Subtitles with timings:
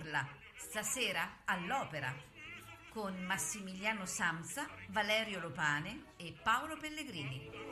[0.00, 2.14] Burla, stasera all'opera,
[2.88, 7.69] con Massimiliano Samsa, Valerio Lopane e Paolo Pellegrini.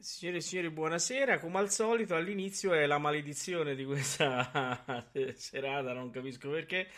[0.00, 1.38] Signore e signori, buonasera.
[1.38, 4.82] Come al solito, all'inizio è la maledizione di questa
[5.36, 6.88] serata, non capisco perché.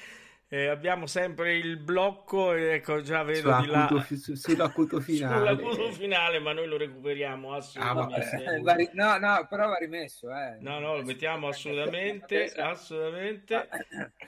[0.46, 5.56] Eh, abbiamo sempre il blocco, e ecco già vedo di là fi- su- sull'acuto finale.
[5.56, 8.44] sull'acuto finale, ma noi lo recuperiamo Ah, assolutamente.
[8.44, 10.58] Eh, va no, no, però va rimesso, eh.
[10.60, 13.66] No, no, lo mettiamo assolutamente, assolutamente,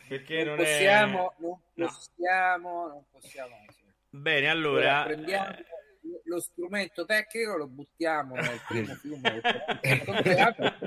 [0.09, 1.35] perché non non possiamo, è...
[1.41, 1.87] non no.
[1.87, 3.55] possiamo, non possiamo.
[4.09, 5.57] Bene, allora, prendiamo,
[6.25, 9.41] lo strumento tecnico lo buttiamo nel primo fiume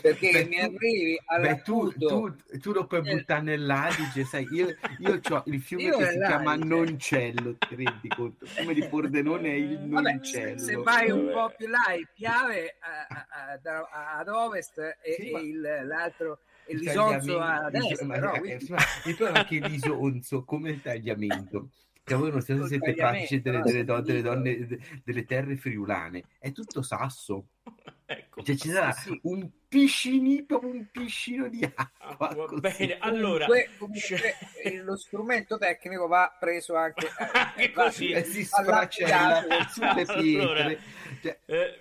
[0.00, 3.14] perché Beh, mi arrivi Beh, tu, tu, tu lo puoi Eh.
[3.14, 6.54] buttare nell'Adige, sai, io, io ho il fiume Io che si chiama.
[6.56, 8.44] Noncello, ti rendi conto?
[8.44, 10.58] Il fiume di Pordenone è il Vabbè, Noncello.
[10.58, 13.58] se vai un po' più là il Piave a- a-
[13.90, 18.30] a- ad ovest e, Sì, e ma- il- l'altro e Il l'Isonzo a destra però,
[18.38, 21.68] quindi- ma- Il problema è che l'Isonzo, come il tagliamento,
[22.04, 26.22] che voi non siete, siete pratici delle, delle, don- delle donne de- delle terre friulane,
[26.38, 27.46] è tutto sasso.
[28.04, 28.42] ecco.
[28.42, 32.28] Cioè ci sarà Sì, un piscinito, un piscino di acqua.
[32.28, 32.60] Ah, va così.
[32.60, 37.08] bene, allora Comunque, comunque, eh, lo strumento tecnico va preso anche,
[37.56, 38.10] eh, così.
[38.10, 40.42] E si all'applicato sfracella sulle pietre.
[40.42, 40.76] Allora,
[41.22, 41.78] Cioè, Eh,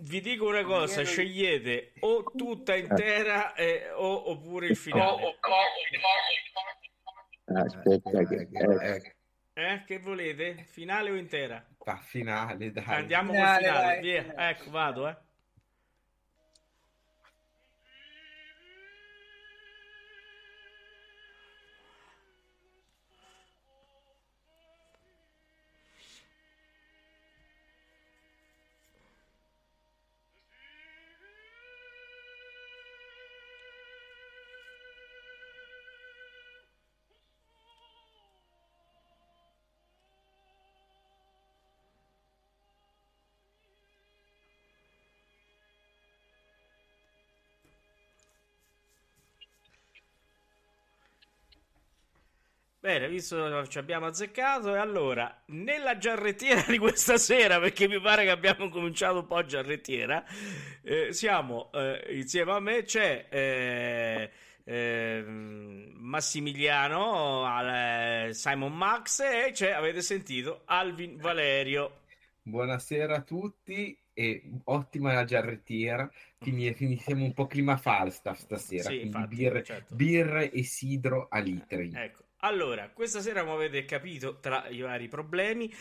[0.00, 5.38] vi dico una cosa, Viene- scegliete o tutta intera eh, o, oppure il finale.
[7.46, 8.48] Aspetta, che,
[9.54, 10.64] eh, che volete?
[10.64, 11.66] Finale o intera?
[11.84, 12.84] fa finale, dai.
[12.86, 14.00] Andiamo Finale, finale, dai.
[14.00, 14.32] via.
[14.36, 15.16] Ecco, vado, eh.
[52.84, 57.98] Bene, visto che ci abbiamo azzeccato, e allora, nella giarrettiera di questa sera, perché mi
[57.98, 60.22] pare che abbiamo cominciato un po' giarrettiera,
[60.82, 64.30] eh, siamo eh, insieme a me, c'è eh,
[64.64, 67.46] ehm, Massimiliano,
[68.26, 72.02] eh, Simon Max e c'è, avete sentito, Alvin Valerio.
[72.42, 76.06] Buonasera a tutti e ottima la giarrettiera.
[76.38, 79.94] Fini- Finisciamo un po' clima Falstaff stasera, Sì, quindi infatti, birre, certo.
[79.94, 81.90] birre e sidro a litri.
[81.94, 85.72] Ecco, allora, questa sera, come avete capito, tra i vari problemi,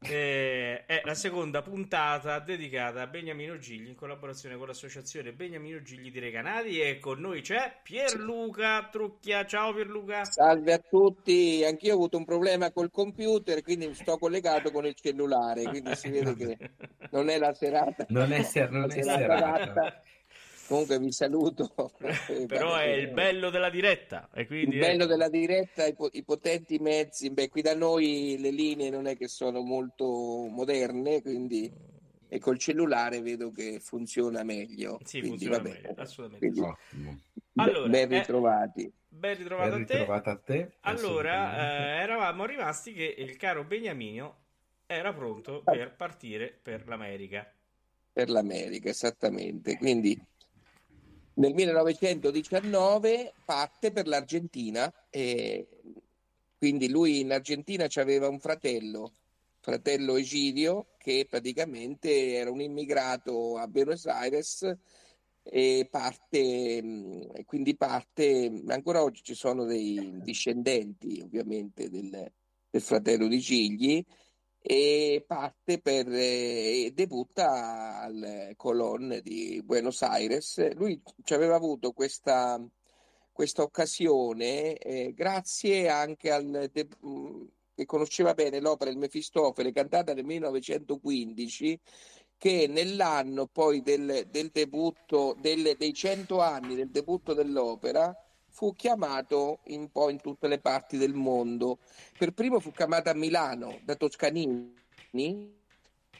[0.00, 6.10] eh, è la seconda puntata dedicata a Beniamino Gigli in collaborazione con l'associazione Beniamino Gigli
[6.10, 9.46] di Recanati e con noi c'è Pierluca Trucchia.
[9.46, 10.24] Ciao Pierluca.
[10.24, 14.86] Salve a tutti, anch'io ho avuto un problema col computer, quindi mi sto collegato con
[14.86, 16.58] il cellulare, quindi si vede che
[17.12, 18.06] non è la serata.
[18.08, 20.02] Non è, ser- non la è serata serata.
[20.68, 21.72] Comunque vi saluto.
[22.46, 25.06] Però è il bello della diretta e quindi Il bello ecco.
[25.06, 27.30] della diretta, i, po- i potenti mezzi.
[27.30, 30.04] Beh, qui da noi le linee non è che sono molto
[30.50, 31.72] moderne, quindi
[32.30, 35.00] e col cellulare vedo che funziona meglio.
[35.04, 35.68] Sì, quindi, funziona vabbè.
[35.70, 36.38] meglio, assolutamente.
[36.38, 37.20] Quindi, Ottimo.
[37.54, 38.92] Allora, ben eh, ritrovati.
[39.08, 39.92] Ben ritrovato Ben a te.
[39.98, 40.72] ritrovata a te.
[40.80, 41.56] Allora,
[41.98, 44.36] eh, eravamo rimasti che il caro Beniamino
[44.86, 47.50] era pronto per partire per l'America.
[48.12, 49.76] per l'America, esattamente.
[49.78, 50.20] Quindi
[51.38, 55.66] nel 1919 parte per l'Argentina e
[56.58, 59.14] quindi lui in Argentina aveva un fratello,
[59.60, 64.76] fratello Egidio, che praticamente era un immigrato a Buenos Aires
[65.42, 72.32] e parte, quindi parte, ancora oggi ci sono dei discendenti ovviamente del,
[72.68, 74.04] del fratello di Gigli
[74.70, 80.74] e parte per eh, debutta al Colón di Buenos Aires.
[80.74, 82.62] Lui ci aveva avuto questa,
[83.32, 90.12] questa occasione eh, grazie anche al de- mh, che conosceva bene l'opera Il Mefistofele cantata
[90.12, 91.80] nel 1915
[92.36, 98.14] che nell'anno poi del, del debutto del- dei 100 anni del debutto dell'opera
[98.58, 101.78] fu chiamato un po' in tutte le parti del mondo
[102.18, 104.74] per primo fu chiamata a Milano da Toscanini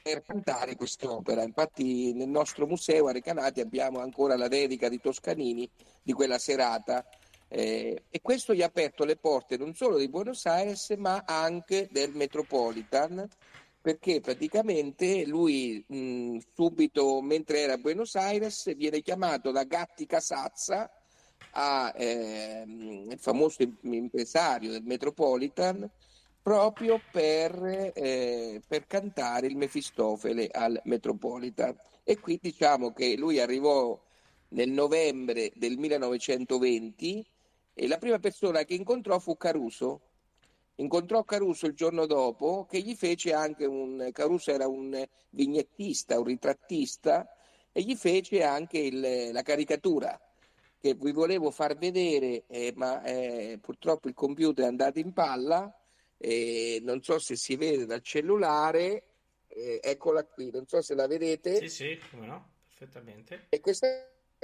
[0.01, 1.43] per cantare quest'opera.
[1.43, 5.69] Infatti nel nostro museo a Recanati abbiamo ancora la dedica di Toscanini
[6.01, 7.05] di quella serata
[7.49, 11.89] eh, e questo gli ha aperto le porte non solo di Buenos Aires ma anche
[11.91, 13.29] del Metropolitan
[13.81, 20.89] perché praticamente lui mh, subito mentre era a Buenos Aires viene chiamato da Gatti Casazza
[21.51, 25.91] a, ehm, il famoso im- impresario del Metropolitan
[26.43, 31.77] proprio per, eh, per cantare il Mefistofele al Metropolitan.
[32.05, 34.01] E qui diciamo che lui arrivò
[34.51, 37.27] nel novembre del 1920
[37.75, 40.03] e la prima persona che incontrò fu Caruso.
[40.77, 44.09] Incontrò Caruso il giorno dopo che gli fece anche un...
[44.13, 47.29] Caruso era un vignettista, un ritrattista
[47.73, 50.19] e gli fece anche il- la caricatura
[50.79, 55.73] che vi volevo far vedere, eh, ma eh, purtroppo il computer è andato in palla,
[56.17, 59.05] e non so se si vede dal cellulare,
[59.49, 61.57] eh, eccola qui, non so se la vedete.
[61.57, 63.47] Sì, sì, come no, perfettamente.
[63.49, 63.87] E questa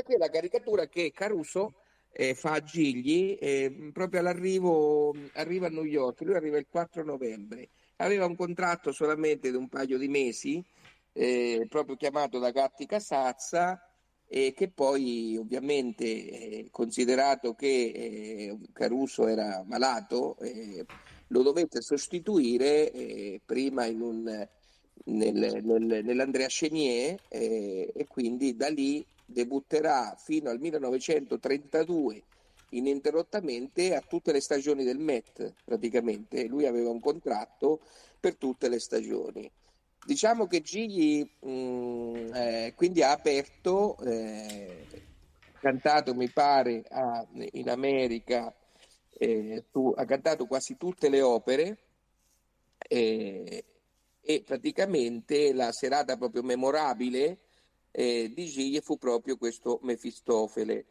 [0.03, 1.75] qui è la caricatura che Caruso
[2.11, 7.05] eh, fa a Gigli eh, proprio all'arrivo, arriva a New York, lui arriva il 4
[7.05, 10.65] novembre, aveva un contratto solamente di un paio di mesi,
[11.13, 13.81] eh, proprio chiamato da Gatti Casazza,
[14.37, 20.85] e che poi ovviamente, eh, considerato che eh, Caruso era malato, eh,
[21.29, 24.25] lo dovette sostituire eh, prima un,
[25.05, 32.23] nel, nel, nell'Andrea Chenier eh, e quindi da lì debutterà fino al 1932
[32.71, 36.49] ininterrottamente a tutte le stagioni del Met praticamente.
[36.49, 37.83] Lui aveva un contratto
[38.19, 39.49] per tutte le stagioni
[40.05, 44.87] diciamo che Gigli mh, eh, quindi ha aperto eh,
[45.61, 48.55] cantato mi pare a, in America
[49.17, 51.79] eh, tu, ha cantato quasi tutte le opere
[52.79, 53.65] eh,
[54.21, 57.39] e praticamente la serata proprio memorabile
[57.91, 60.87] eh, di Gigli fu proprio questo Mefistofele.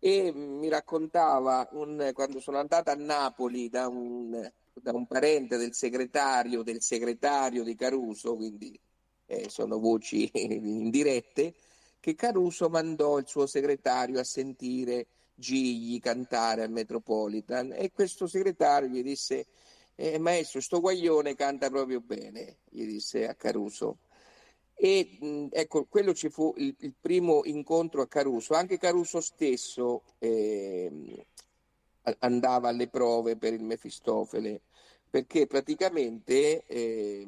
[0.00, 4.50] E mi raccontava un, quando sono andata a Napoli da un,
[4.82, 8.78] da un parente del segretario del segretario di Caruso, quindi
[9.26, 11.54] eh, sono voci indirette,
[12.00, 17.72] che Caruso mandò il suo segretario a sentire Gigli cantare al Metropolitan.
[17.72, 19.46] E questo segretario gli disse
[19.94, 23.98] eh, maestro sto guaglione canta proprio bene gli disse a Caruso.
[24.74, 28.54] E mh, ecco quello ci fu il, il, primo incontro a Caruso.
[28.54, 31.26] Anche Caruso stesso eh,
[32.20, 34.62] andava alle prove per il Mefistofele
[35.10, 37.26] perché praticamente eh,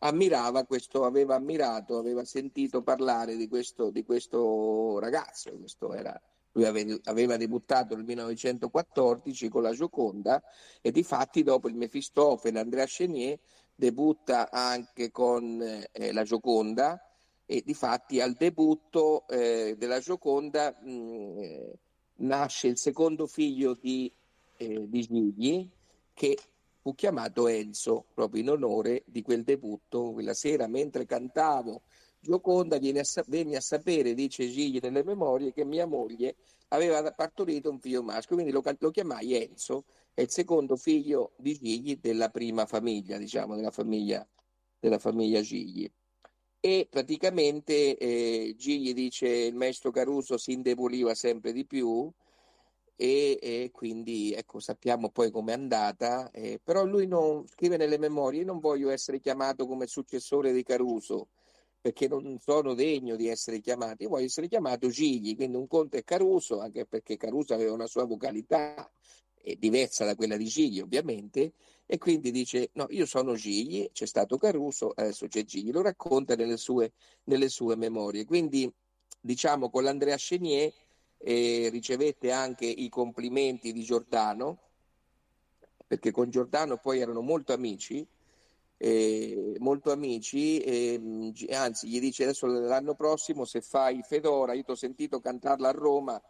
[0.00, 6.20] ammirava questo, aveva ammirato, aveva sentito parlare di questo, di questo ragazzo, questo era
[6.54, 10.40] lui aveva debuttato nel 1914 con la Gioconda
[10.80, 13.38] e di fatti dopo il Mefistofele Andrea Chenier
[13.74, 17.00] debutta anche con eh, la Gioconda
[17.44, 21.70] e di fatti al debutto eh, della Gioconda mh, mm,
[22.16, 24.12] nasce il secondo figlio di,
[24.56, 25.68] eh, di Gigli
[26.12, 26.38] che
[26.80, 31.82] fu chiamato Enzo proprio in onore di quel debutto quella sera mentre cantavo
[32.24, 36.36] Gioconda viene a, venne a sapere, dice Gigli nelle memorie, che mia moglie
[36.68, 41.52] aveva partorito un figlio maschio, quindi lo, lo chiamai Enzo, è il secondo figlio di
[41.52, 44.26] Gigli della prima famiglia, diciamo, della famiglia,
[44.80, 45.90] della famiglia Gigli.
[46.66, 52.10] E praticamente eh, Gigli dice il maestro Caruso si indeboliva sempre di più
[52.96, 58.44] e, e quindi ecco, sappiamo poi com'è andata, eh, però lui non, scrive nelle memorie,
[58.44, 61.28] non voglio essere chiamato come successore di Caruso,
[61.82, 65.98] perché non sono degno di essere chiamato, io voglio essere chiamato Gigli, quindi un conto
[65.98, 68.90] è Caruso, anche perché Caruso aveva una sua vocalità
[69.58, 71.52] diversa da quella di Gigli ovviamente,
[71.86, 76.34] e quindi dice no, io sono Gigli, c'è stato Caruso, adesso c'è Gigli, lo racconta
[76.34, 76.92] nelle sue,
[77.24, 78.24] nelle sue memorie.
[78.24, 78.70] Quindi
[79.20, 80.72] diciamo con l'Andrea Chenier
[81.18, 84.58] eh, ricevette anche i complimenti di Giordano,
[85.86, 88.06] perché con Giordano poi erano molto amici,
[88.78, 94.70] eh, molto amici, eh, anzi gli dice adesso l'anno prossimo se fai Fedora, io ti
[94.70, 96.20] ho sentito cantarla a Roma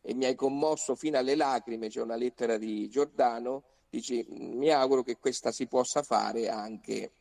[0.00, 5.02] e mi hai commosso fino alle lacrime, c'è una lettera di Giordano, dice mi auguro
[5.02, 7.12] che questa si possa fare anche,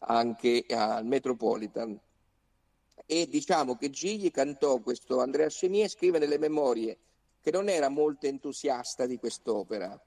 [0.00, 1.98] anche al Metropolitan.
[3.06, 6.98] E diciamo che Gigli cantò questo, Andrea Chenier scrive nelle memorie
[7.40, 10.00] che non era molto entusiasta di quest'opera,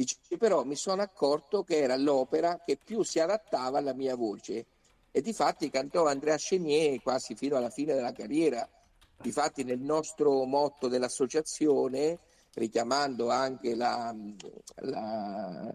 [0.00, 4.64] Dice, però mi sono accorto che era l'opera che più si adattava alla mia voce.
[5.10, 8.66] E di fatti cantò Andrea Chenier quasi fino alla fine della carriera.
[9.20, 12.18] Difatti nel nostro motto dell'associazione,
[12.54, 14.14] richiamando anche la,
[14.82, 15.74] la,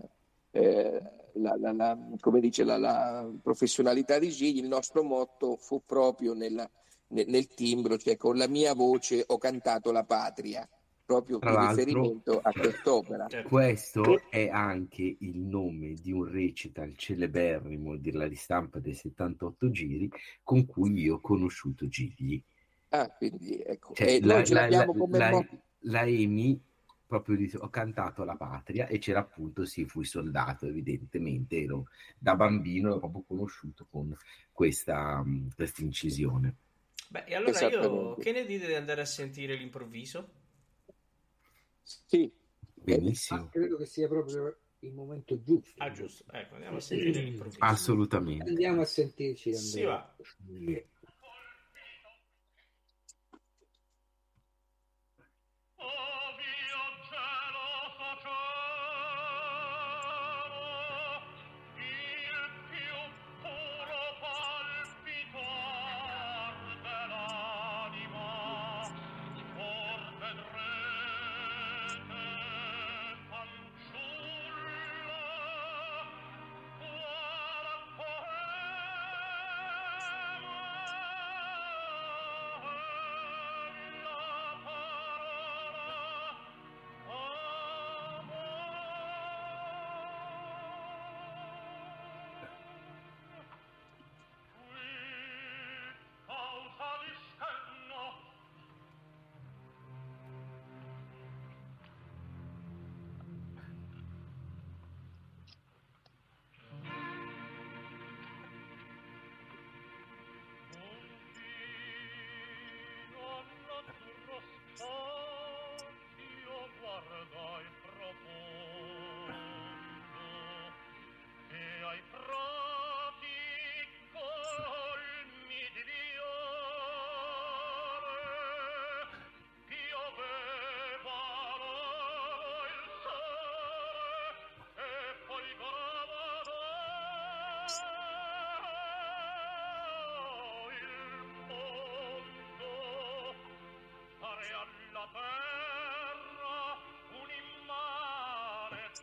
[0.52, 1.02] eh,
[1.34, 6.70] la, la come dice, la, professionalità di Gigli, il nostro motto fu proprio nella,
[7.10, 10.68] nel, nel timbro, cioè con la mia voce ho cantato la patria
[11.06, 13.28] proprio Tra in riferimento a quest'opera.
[13.30, 13.48] Certo.
[13.48, 20.10] Questo è anche il nome di un recital celeberrimo della ristampa dei 78 giri
[20.42, 22.42] con cui io ho conosciuto Gigli.
[22.90, 25.46] Ah, quindi ecco, Cioè, e la, noi ce la- l'abbiamo la- come la- mo-
[25.86, 26.60] la Emi
[27.08, 31.88] proprio di- ho cantato la patria e c'era appunto sì fui soldato evidentemente ero
[32.18, 34.16] da bambino l'ho proprio conosciuto con
[34.52, 35.24] questa
[35.56, 36.56] questa incisione
[37.10, 40.30] Beh, e allora io che ne dite di andare a sentire l'improvviso?
[41.84, 42.32] Sì,
[42.76, 45.82] benissimo Ma credo che sia proprio il momento giusto.
[45.82, 47.62] Ah, giusto, ecco, andiamo a sentire l'improvviso.
[47.62, 49.54] assolutamente Andiamo a sentirci.
[49.54, 50.16] Si va.
[50.18, 50.82] Oh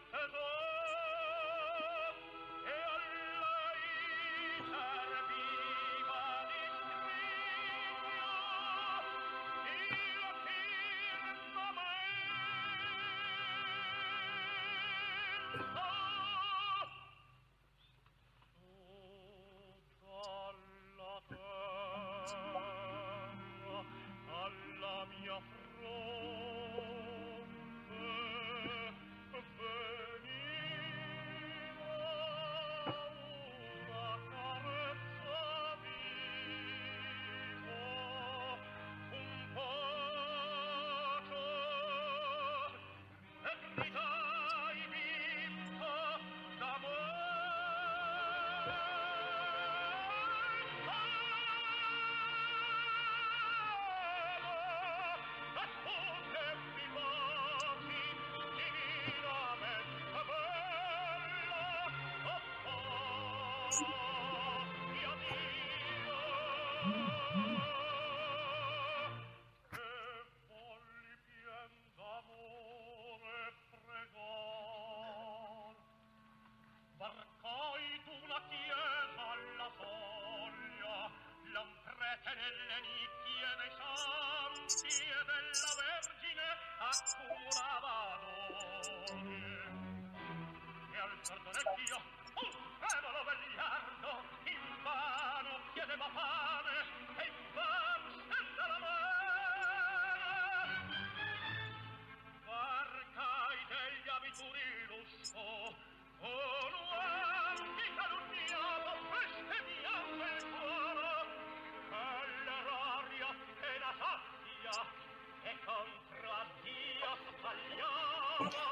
[0.01, 0.42] Hello.
[84.73, 86.49] notizie della Vergine
[86.81, 89.05] accumulava d'oro.
[90.89, 92.01] E al sardonecchio
[92.41, 94.11] un frevolo vegliardo
[94.45, 94.63] in
[95.75, 96.75] chiedeva pane
[98.57, 99.11] la mano.
[103.69, 104.73] Degli abituri
[115.45, 118.72] e contro a Dio sbagliava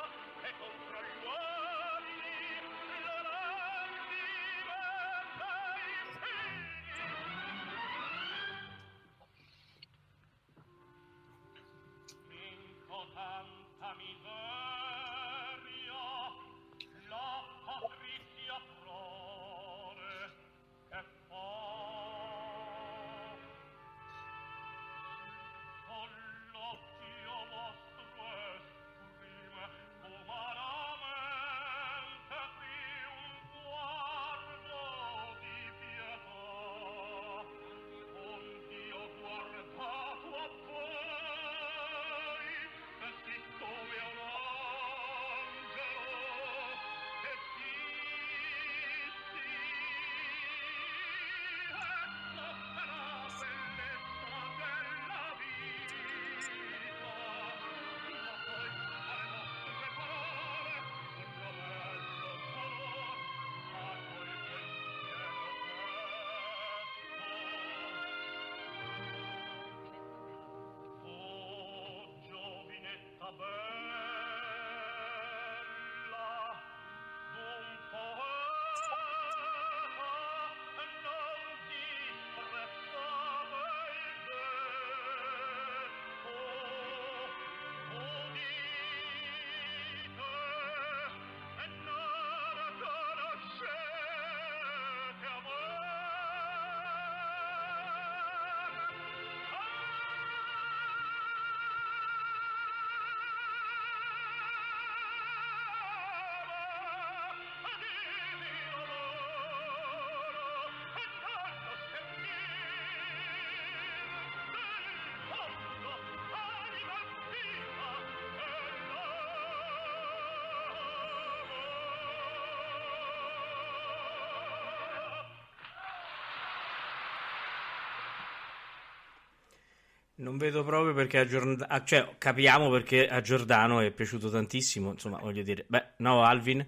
[130.20, 135.18] Non vedo proprio perché a Giordano, cioè capiamo perché a Giordano è piaciuto tantissimo, insomma,
[135.18, 136.64] voglio dire, beh, no, Alvin.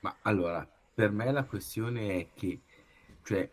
[0.00, 2.60] Ma allora, per me la questione è che,
[3.22, 3.50] cioè,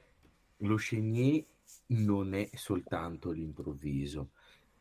[0.59, 1.43] lo Chenier
[1.87, 4.29] non è soltanto l'improvviso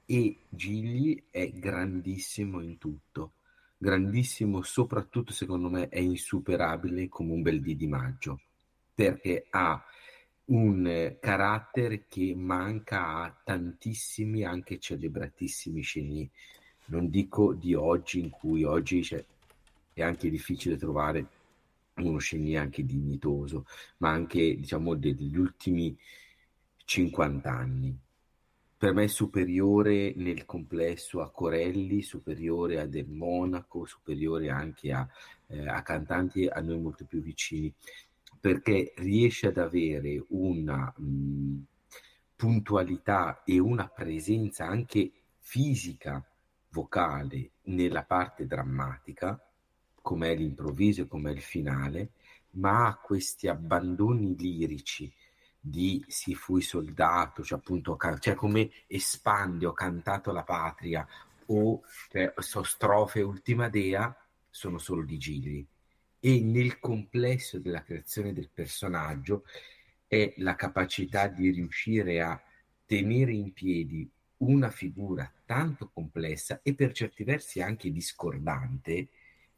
[0.07, 3.33] e Gigli è grandissimo in tutto,
[3.77, 8.41] grandissimo soprattutto secondo me è insuperabile come un bel dì di maggio,
[8.95, 9.85] perché ha
[10.47, 16.31] un carattere che manca a tantissimi, anche celebratissimi sceni.
[16.87, 19.25] Non dico di oggi, in cui oggi cioè,
[19.93, 21.27] è anche difficile trovare
[21.97, 23.67] uno sceni anche dignitoso,
[23.99, 25.97] ma anche diciamo degli ultimi
[26.85, 27.99] 50 anni.
[28.79, 35.09] per me è superiore nel complesso a Corelli, superiore a Del Monaco, superiore anche a,
[35.49, 37.73] eh, a cantanti a noi molto più vicini,
[38.47, 41.65] perché riesce ad avere una mh,
[42.37, 46.25] puntualità e una presenza anche fisica,
[46.69, 49.45] vocale, nella parte drammatica,
[50.01, 52.11] come è l'improvviso e come è il finale,
[52.51, 55.13] ma ha questi abbandoni lirici
[55.59, 61.05] di Si fui soldato, cioè appunto cioè come espande, ho cantato la patria,
[61.47, 61.83] o
[62.13, 64.17] cioè, so strofe ultima dea,
[64.49, 65.67] sono solo di Gigli.
[66.21, 69.45] E nel complesso della creazione del personaggio
[70.07, 72.41] è la capacità di riuscire a
[72.85, 79.09] tenere in piedi una figura tanto complessa e per certi versi anche discordante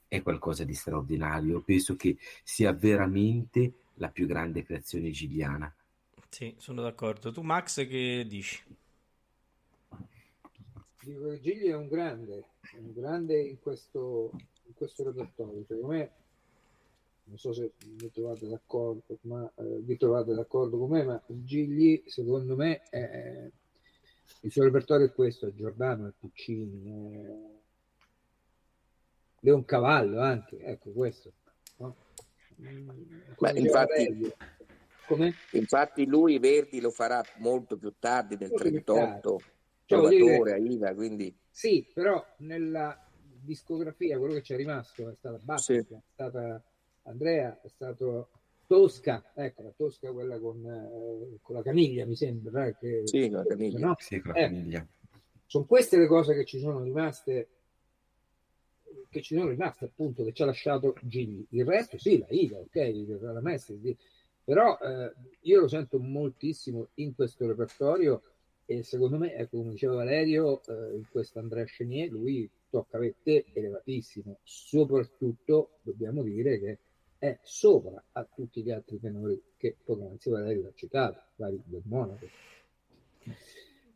[0.07, 1.61] è qualcosa di straordinario.
[1.61, 5.73] Penso che sia veramente la più grande creazione giliana.
[6.29, 7.31] Sì, sono d'accordo.
[7.33, 8.62] Tu, Max, che dici?
[11.03, 12.44] Dico che Gigli è un grande,
[12.75, 14.31] un grande in questo,
[14.64, 15.64] in questo repertorio.
[15.66, 16.11] Secondo me,
[17.29, 22.03] non so se vi trovate d'accordo, ma eh, vi trovate d'accordo con me, ma Gigli,
[22.07, 23.51] secondo me, è,
[24.41, 27.37] il suo repertorio è questo: è Giordano, è Puccini, è
[29.41, 31.33] Leoncavallo anche, ecco questo.
[31.77, 31.97] No?
[33.38, 34.33] Ma infatti,
[35.07, 35.35] come?
[35.53, 39.41] Infatti lui Verdi lo farà molto più tardi, nel 38,
[39.87, 41.35] Trovatore, Aida, quindi...
[41.51, 43.09] Sì, però nella
[43.49, 45.79] discografia quello che ci è rimasto è stata Basta, sì.
[45.79, 46.62] è stata
[47.09, 48.31] Andrea, è stato
[48.66, 52.66] Tosca, ecco la Tosca quella con, eh, con la Caniglia mi sembra.
[52.66, 53.79] Eh, che, sì, con la Caniglia.
[53.79, 53.97] No?
[53.99, 54.87] Sì, con la eh, Caniglia.
[55.47, 57.49] Sono queste le cose che ci sono rimaste
[59.11, 62.59] che ci sono rimaste appunto che ci ha lasciato Gigli il resto sì la Ida
[62.59, 63.97] ok la Messi
[64.44, 68.23] però eh, io lo sento moltissimo in questo repertorio
[68.71, 73.47] e secondo me, ecco, come diceva Valerio, eh, in questo Andrea Chenier, lui tocca vette
[73.55, 76.79] elevatissimo, soprattutto dobbiamo dire che
[77.18, 82.26] è sopra a tutti gli altri tenori che poc'anzi Valerio ha citato, vari del Monaco.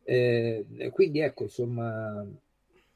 [0.03, 2.27] Eh, quindi ecco, insomma,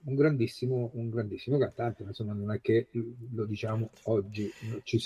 [0.08, 2.88] un grandissimo, un grandissimo cantante, ma insomma non è che
[3.34, 4.52] lo diciamo oggi,
[4.84, 5.00] ci,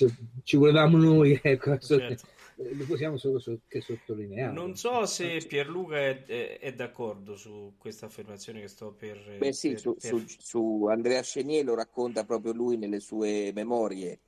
[0.43, 2.25] ci volevamo noi, ecco, certo.
[2.55, 4.51] lo possiamo solo so, che sottolineare.
[4.51, 9.37] Non so se Pierluca è, è, è, d'accordo su questa affermazione che sto per...
[9.37, 10.09] Beh sì, per, su, per...
[10.09, 14.19] Su, su, Andrea Scenier lo racconta proprio lui nelle sue memorie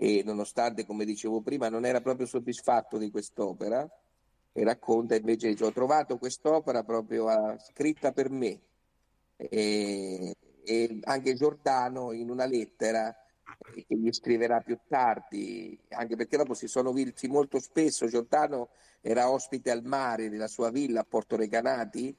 [0.00, 3.86] e nonostante, come dicevo prima, non era proprio soddisfatto di quest'opera,
[4.52, 8.60] e racconta invece, ho trovato quest'opera proprio a, scritta per me
[9.36, 10.34] e,
[10.64, 13.14] e anche Giordano in una lettera
[13.72, 18.06] che gli scriverà più tardi, anche perché dopo si sono visti molto spesso.
[18.06, 22.16] Giordano era ospite al mare della sua villa a Porto Recanati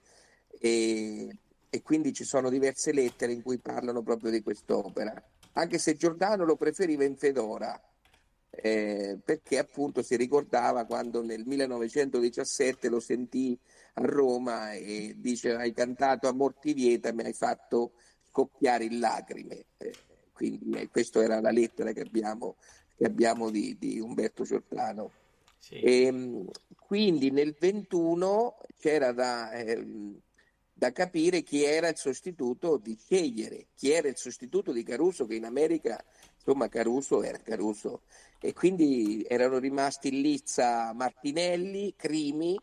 [0.59, 1.37] e,
[1.69, 5.13] e quindi ci sono diverse lettere in cui parlano proprio di quest'opera,
[5.53, 7.79] anche se Giordano lo preferiva in Fedora.
[8.51, 13.57] Eh, perché appunto si ricordava quando nel 1917 lo sentì
[13.93, 17.93] a Roma e dice hai cantato a morti vieta, mi hai fatto
[18.27, 19.65] scoppiare in lacrime.
[19.77, 19.93] Eh,
[20.33, 22.55] quindi eh, questa era la lettera che abbiamo,
[22.95, 25.11] che abbiamo di, di, Umberto Giordano.
[25.57, 25.75] Sì.
[25.75, 29.85] E, ehm, quindi nel 21 c'era da, eh,
[30.79, 35.35] da, capire chi era il sostituto di scegliere, chi era il sostituto di Caruso, che
[35.35, 36.03] in America
[36.37, 38.03] insomma Caruso era Caruso.
[38.39, 42.57] E quindi erano rimasti Lizza Martinelli, Crimi,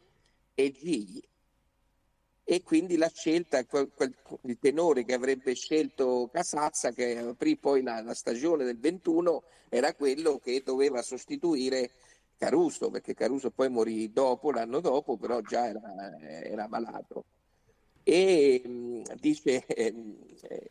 [0.55, 1.22] e Gigli.
[2.48, 8.14] E quindi la scelta, il tenore che avrebbe scelto Casazza, che aprì poi la, la
[8.14, 11.90] stagione del 21, era quello che doveva sostituire
[12.38, 15.81] Caruso, perché Caruso poi morì dopo, l'anno dopo, però già era,
[16.20, 17.24] era malato.
[18.09, 18.62] E
[19.19, 19.92] dice, eh,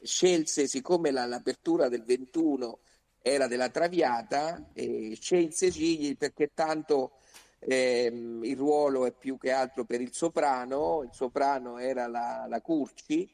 [0.03, 2.79] scelse, siccome la, l'apertura del 21
[3.21, 7.17] era della Traviata, eh, scelse Gigli perché tanto
[7.59, 8.09] eh,
[8.41, 13.29] il ruolo è più che altro per il soprano, il soprano era la, la Curci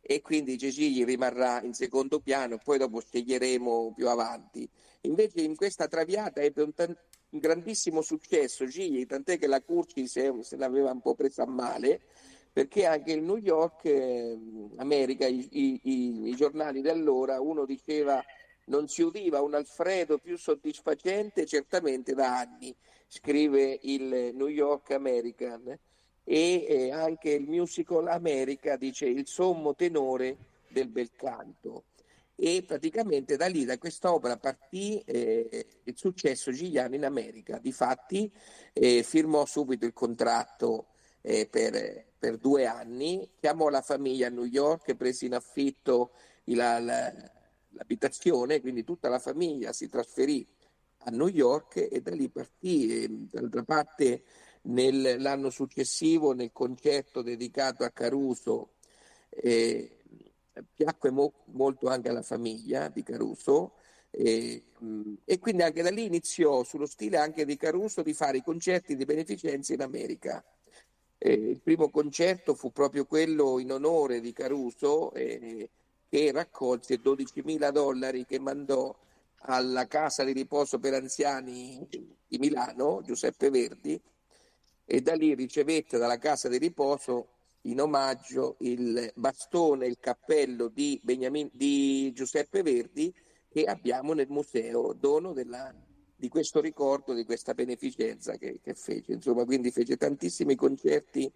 [0.00, 4.66] e quindi Cecigli rimarrà in secondo piano, poi dopo sceglieremo più avanti.
[5.02, 6.96] Invece in questa traviata ebbe un, t-
[7.30, 11.46] un grandissimo successo Gigli, tant'è che la Curci se, se l'aveva un po' presa a
[11.46, 12.00] male,
[12.56, 14.34] perché anche il New York, eh,
[14.76, 18.24] America, i, i, i giornali di allora, uno diceva
[18.68, 22.74] non si udiva un Alfredo più soddisfacente certamente da anni
[23.08, 25.78] scrive il New York American.
[26.24, 30.38] E eh, anche il Musical America dice il sommo tenore
[30.68, 31.84] del bel canto
[32.34, 37.58] e praticamente da lì da quest'opera partì eh, il successo Gigliano in America.
[37.58, 38.32] Difatti
[38.72, 40.86] eh, firmò subito il contratto
[41.28, 46.12] eh, per, per due anni, chiamò la famiglia a New York, prese in affitto
[46.44, 47.12] la, la,
[47.70, 50.46] l'abitazione, quindi tutta la famiglia si trasferì
[50.98, 53.02] a New York e da lì partì.
[53.02, 54.22] E, d'altra parte
[54.62, 58.74] nell'anno successivo nel concerto dedicato a Caruso
[59.30, 59.98] eh,
[60.74, 63.74] piacque mo- molto anche alla famiglia di Caruso
[64.10, 64.62] e,
[65.24, 68.94] e, quindi anche da lì iniziò sullo stile anche di Caruso di fare i concerti
[68.94, 70.44] di beneficenza in America.
[71.18, 75.70] Eh, il primo concerto fu proprio quello in onore di Caruso eh,
[76.08, 78.94] che raccolse 12.000 dollari che mandò
[79.48, 84.00] alla casa di riposo per anziani di Milano, Giuseppe Verdi,
[84.84, 87.28] e da lì ricevette dalla casa di riposo
[87.62, 93.12] in omaggio il bastone, il cappello di, Beniamin, di Giuseppe Verdi
[93.48, 95.74] che abbiamo nel museo, dono della,
[96.16, 99.12] di questo ricordo, di questa beneficenza che, che, fece.
[99.12, 101.30] Insomma, quindi fece tantissimi concerti,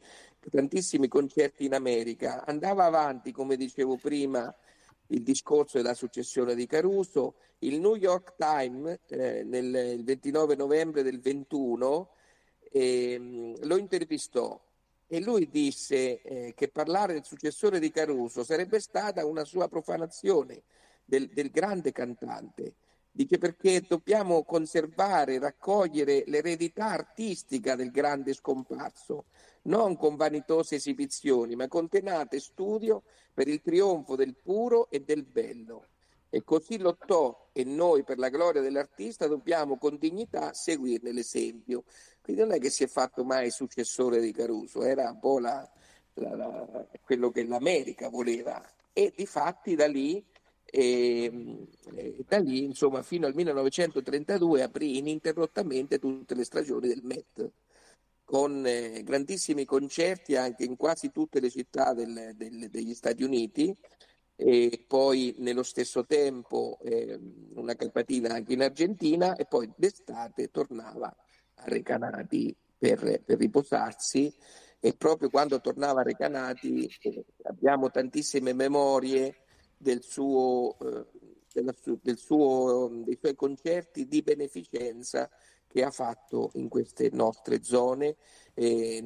[0.51, 2.45] tantissimi concerti in America.
[2.47, 4.55] Andava avanti, come dicevo prima,
[5.09, 7.35] il discorso della successione di Caruso.
[7.59, 12.11] Il New York Times eh, nel, il 29 novembre del 21
[12.73, 14.59] eh, lo intervistò
[15.07, 20.63] e lui disse eh, che parlare del successore di Caruso sarebbe stata una sua profanazione
[21.05, 22.75] del, del grande cantante.
[23.13, 29.25] Dice perché dobbiamo conservare, raccogliere l'eredità artistica del grande scomparso,
[29.63, 33.03] non con vanitose esibizioni, ma con tenace studio
[33.35, 35.87] per il trionfo del puro e del bello.
[36.31, 41.83] E così lottò e noi per la gloria dell'artista dobbiamo con dignità seguirne l'esempio.
[42.23, 45.69] Quindi non è che si è fatto mai successore di Caruso, era un po' la,
[46.15, 48.63] la, la, quello che l'America voleva.
[48.93, 50.25] E di fatti da lì
[50.71, 57.51] e, e, da lì insomma fino al 1932 aprì ininterrottamente tutte le stagioni del Met
[58.25, 63.77] con eh, grandissimi concerti anche in quasi tutte le città del, del, degli Stati Uniti
[64.37, 67.19] e poi nello stesso tempo eh,
[67.55, 74.33] una calpatina anche in Argentina e poi d'estate tornava a Recanati per, per riposarsi
[74.79, 79.40] e proprio quando tornava a Recanati eh, abbiamo tantissime memorie
[79.81, 81.07] del suo, eh,
[81.53, 85.31] della, del suo, dei suoi concerti di beneficenza
[85.67, 88.17] che ha fatto in queste nostre zone.
[88.53, 89.03] Eh,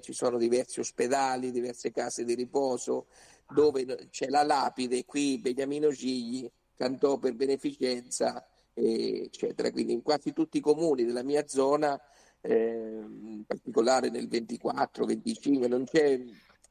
[0.00, 3.06] ci sono diversi ospedali, diverse case di riposo
[3.48, 9.70] dove c'è la lapide, qui Beniamino Gigli cantò per beneficenza, eccetera.
[9.70, 11.98] Quindi in quasi tutti i comuni della mia zona,
[12.40, 16.22] eh, in particolare nel 24, 25, non c'è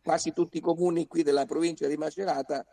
[0.03, 2.65] quasi tutti i comuni qui della provincia di Macerata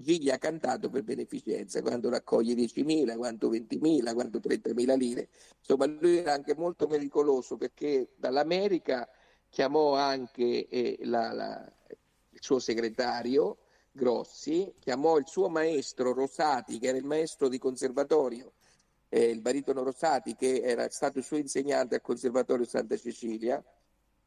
[0.00, 5.28] Gigli ha cantato per beneficenza, quando raccoglie 10.000, quanto 20.000, quanto 30.000 lire.
[5.58, 9.08] Insomma, lui era anche molto pericoloso perché dall'America
[9.48, 11.72] chiamò anche eh, la, la,
[12.30, 13.58] il suo segretario
[13.92, 18.52] Grossi, chiamò il suo maestro Rosati, che era il maestro di conservatorio,
[19.08, 23.62] eh, il baritono Rosati, che era stato suo insegnante al Conservatorio Santa Cecilia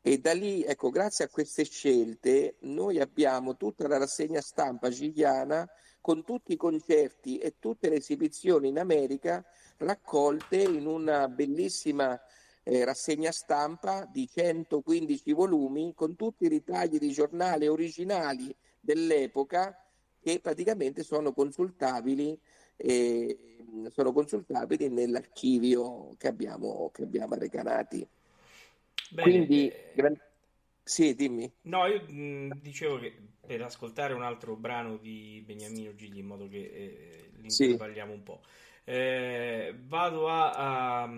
[0.05, 5.65] e da lì, ecco, grazie a queste scelte, noi abbiamo tutta la rassegna stampa gigliana
[6.01, 9.41] con tutti i concerti e tutte le esibizioni in America
[9.77, 12.19] raccolte in una bellissima
[12.63, 19.73] eh, rassegna stampa di 115 volumi con tutti i ritagli di giornale originali dell'epoca
[20.19, 22.37] che praticamente sono consultabili,
[22.75, 23.37] eh,
[23.89, 28.05] sono consultabili nell'archivio che abbiamo, che abbiamo Recanati.
[29.13, 30.17] Bene, Quindi, eh...
[30.81, 31.51] sì, dimmi.
[31.63, 36.47] No, io mh, dicevo che per ascoltare un altro brano di Beniamino Gigli in modo
[36.47, 38.17] che eh, l'intervalliamo sì.
[38.17, 38.41] un po',
[38.85, 41.09] eh, vado a, a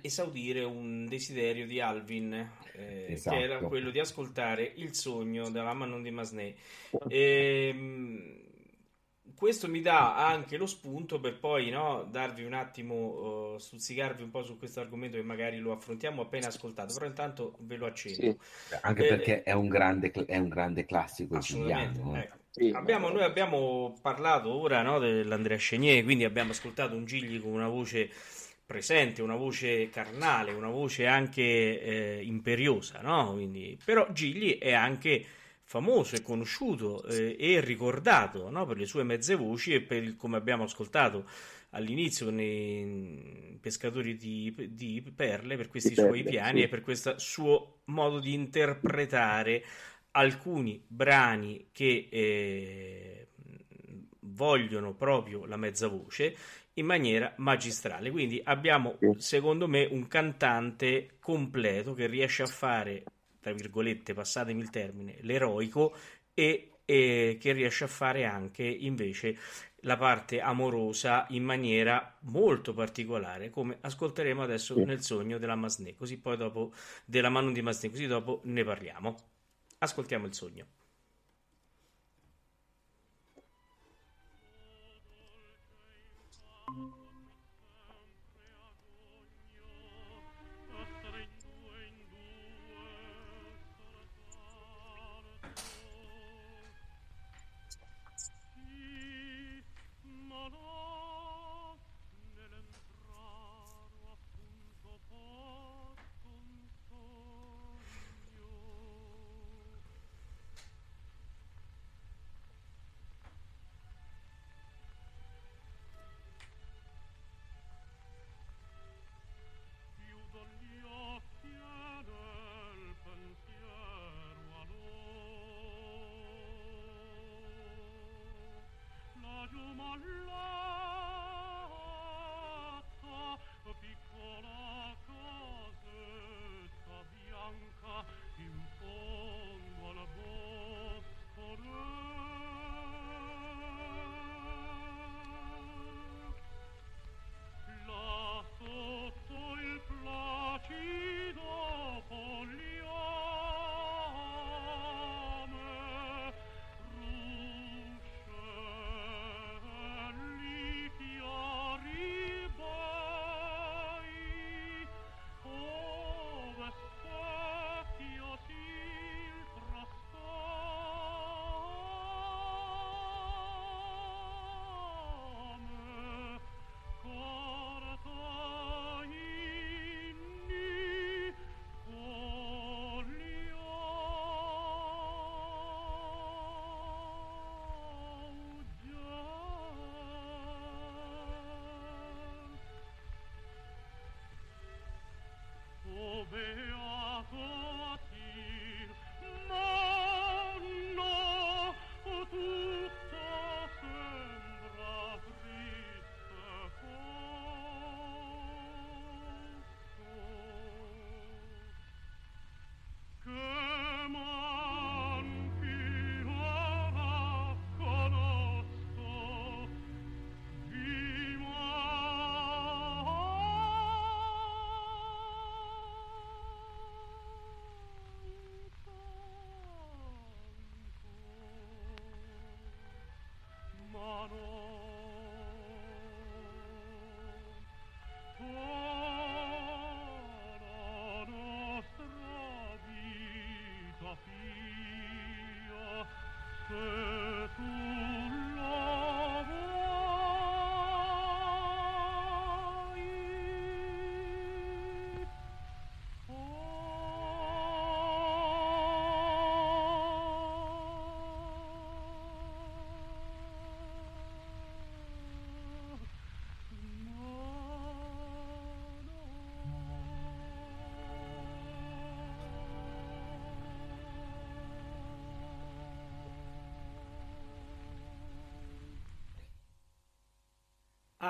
[0.00, 2.32] esaudire un desiderio di Alvin,
[2.72, 3.36] eh, esatto.
[3.36, 6.54] che era quello di ascoltare Il sogno della Manon di Masnè.
[7.08, 8.45] E, ehm,
[9.36, 14.30] questo mi dà anche lo spunto per poi no, darvi un attimo, uh, stuzzicarvi un
[14.30, 18.14] po' su questo argomento che magari lo affrontiamo appena ascoltato, però intanto ve lo accenno.
[18.14, 18.36] Sì,
[18.80, 22.16] anche eh, perché è un grande, è un grande classico italiano.
[22.16, 22.36] Ecco.
[22.50, 27.52] Sì, abbiamo, noi abbiamo parlato ora no, dell'Andrea Chenier, quindi abbiamo ascoltato un Gigli con
[27.52, 28.10] una voce
[28.64, 33.32] presente, una voce carnale, una voce anche eh, imperiosa, no?
[33.34, 35.24] quindi, però Gigli è anche
[35.68, 38.64] famoso e conosciuto eh, e ricordato no?
[38.66, 41.28] per le sue mezze voci e per il, come abbiamo ascoltato
[41.70, 46.64] all'inizio nei pescatori di, di perle per questi suoi piani sì.
[46.64, 49.64] e per questo suo modo di interpretare
[50.12, 53.26] alcuni brani che eh,
[54.20, 56.36] vogliono proprio la mezza voce
[56.74, 58.12] in maniera magistrale.
[58.12, 63.02] Quindi abbiamo, secondo me, un cantante completo che riesce a fare
[63.46, 65.94] tra virgolette, passatemi il termine, l'eroico
[66.34, 69.38] e, e che riesce a fare anche invece
[69.82, 74.82] la parte amorosa in maniera molto particolare, come ascolteremo adesso sì.
[74.82, 76.72] nel sogno della Masné, così poi dopo
[77.04, 79.14] della Manu di Masné, così dopo ne parliamo.
[79.78, 80.66] Ascoltiamo il sogno.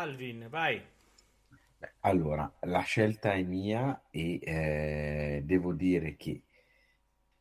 [0.06, 0.80] Alvin, vai.
[2.00, 6.42] Allora, la scelta è mia e eh, devo dire che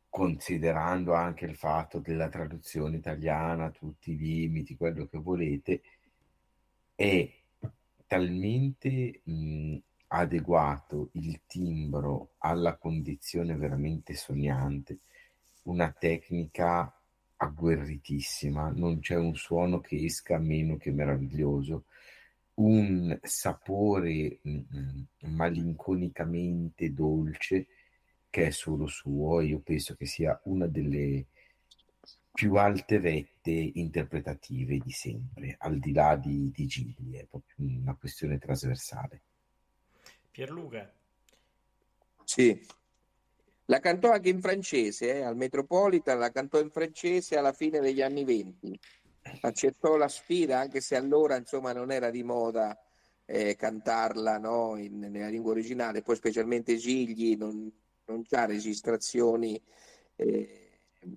[0.08, 5.82] considerando anche il fatto della traduzione italiana, tutti i limiti, quello che volete,
[6.96, 7.32] è
[8.06, 9.76] talmente mh,
[10.08, 14.98] adeguato il timbro alla condizione veramente sognante,
[15.64, 16.92] una tecnica
[17.36, 21.84] agguerritissima, non c'è un suono che esca meno che meraviglioso
[22.56, 27.66] un sapore mh, mm, mm, malinconicamente dolce
[28.30, 31.26] che è solo suo e io penso che sia una delle
[32.32, 37.94] più alte vette interpretative di sempre, al di là di, di Gigli, è proprio una
[37.94, 39.22] questione trasversale.
[40.30, 40.92] Pierluca.
[42.24, 42.60] Sì,
[43.66, 48.02] la cantò anche in francese, eh, al Metropolitan, la cantò in francese alla fine degli
[48.02, 48.78] anni venti
[49.40, 52.78] accettò la sfida, anche se allora insomma non era di moda
[53.24, 57.70] eh, cantarla no, in, nella lingua originale, poi specialmente Gigli non,
[58.06, 59.60] non ha registrazioni
[60.16, 60.66] eh,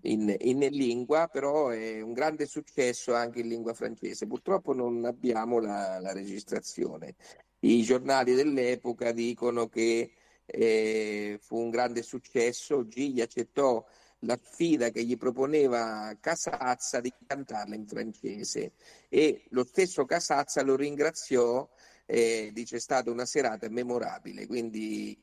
[0.03, 4.27] in, in, lingua, però è un grande successo anche in lingua francese.
[4.27, 7.15] Purtroppo non abbiamo la, la registrazione.
[7.61, 10.11] I giornali dell'epoca dicono che
[10.45, 12.87] eh, fu un grande successo.
[12.87, 13.85] Gigli accettò
[14.19, 18.73] la sfida che gli proponeva Casazza di cantarla in francese.
[19.07, 21.67] E lo stesso Casazza lo ringraziò
[22.05, 25.21] e dice è stata una serata memorabile, quindi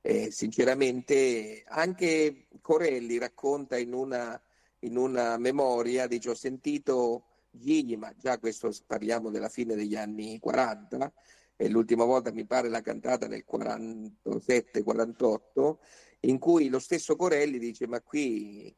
[0.00, 4.40] eh, sinceramente anche Corelli racconta in una,
[4.80, 10.38] in una memoria, dice ho sentito Gigli, ma già questo parliamo della fine degli anni
[10.38, 11.12] 40,
[11.56, 15.76] e l'ultima volta mi pare l'ha cantata nel 47-48,
[16.24, 18.74] in cui lo stesso Corelli dice ma qui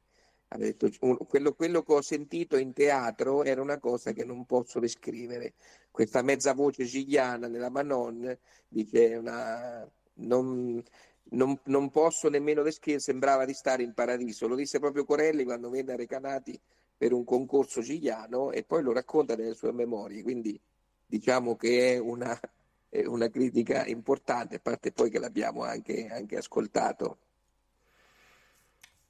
[0.57, 0.89] detto,
[1.27, 5.55] quello, quello, che ho sentito in teatro era una cosa che non posso descrivere.
[5.91, 8.37] Questa mezza voce gigliana nella Manon
[8.69, 10.83] dice una, non,
[11.31, 14.47] non, non, posso nemmeno descrivere, sembrava di stare in paradiso.
[14.47, 16.59] Lo disse proprio Corelli quando venne a Recanati
[16.97, 20.23] per un concorso gigliano e poi lo racconta nelle sue memorie.
[20.23, 20.59] Quindi
[21.07, 22.39] diciamo che è una,
[23.07, 27.19] una critica importante, a parte poi che l'abbiamo anche, anche ascoltato.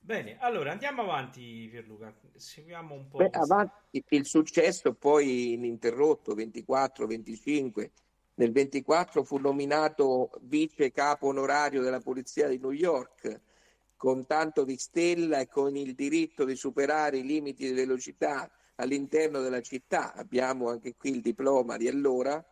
[0.04, 3.16] Bene, allora andiamo avanti Pierluca, seguiamo un po'.
[3.16, 7.90] Beh, avanti, il successo poi ininterrotto, 24-25,
[8.34, 13.40] nel 24 fu nominato vice capo onorario della polizia di New York,
[13.96, 19.40] con tanto di stella e con il diritto di superare i limiti di velocità all'interno
[19.40, 20.12] della città.
[20.12, 22.44] Abbiamo anche qui il diploma di allora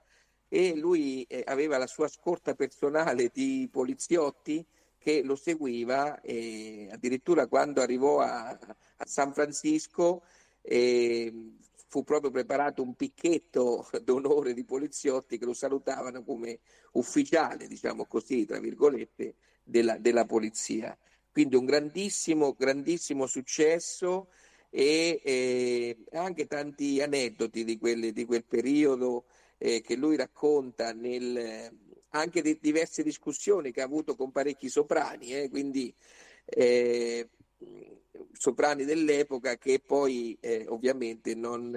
[0.48, 4.66] e lui eh, aveva la sua scorta personale di poliziotti
[5.02, 10.22] che lo seguiva e addirittura quando arrivò a, a San Francisco
[10.62, 11.54] eh,
[11.88, 16.60] fu proprio preparato un picchetto d'onore di poliziotti che lo salutavano come
[16.92, 20.96] ufficiale, diciamo così, tra virgolette, della, della polizia.
[21.30, 24.28] Quindi un grandissimo, grandissimo successo
[24.70, 29.24] e eh, anche tanti aneddoti di, quelle, di quel periodo
[29.58, 31.70] eh, che lui racconta nel,
[32.12, 35.94] anche di diverse discussioni che ha avuto con parecchi soprani, eh, quindi
[36.44, 37.28] eh,
[38.32, 41.70] soprani dell'epoca che poi eh, ovviamente non,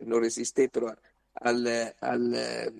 [0.00, 0.94] non, resistettero
[1.32, 2.72] al, al,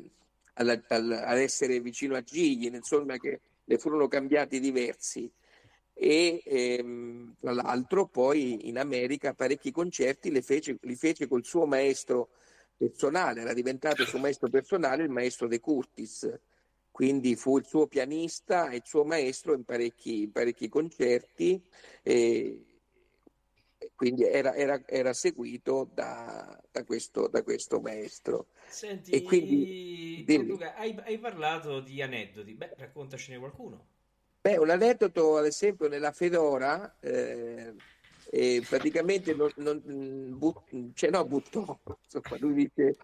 [0.54, 5.30] al, ad essere vicino a Gigli, insomma che ne furono cambiati diversi.
[6.00, 11.66] E ehm, tra l'altro poi in America parecchi concerti li fece, li fece col suo
[11.66, 12.28] maestro
[12.76, 16.30] personale, era diventato il suo maestro personale il maestro De Curtis
[16.99, 21.62] quindi fu il suo pianista e il suo maestro in parecchi, in parecchi concerti,
[22.03, 22.64] e
[23.94, 28.49] quindi era, era, era seguito da, da, questo, da, questo, maestro.
[28.66, 33.86] Senti, e quindi, Luca, hai, hai, parlato di aneddoti, beh, raccontacene qualcuno.
[34.40, 37.74] Beh, un aneddoto, ad esempio, nella Fedora, eh,
[38.28, 42.96] eh, praticamente non, non, but, cioè, no, buttò, insomma, lui dice,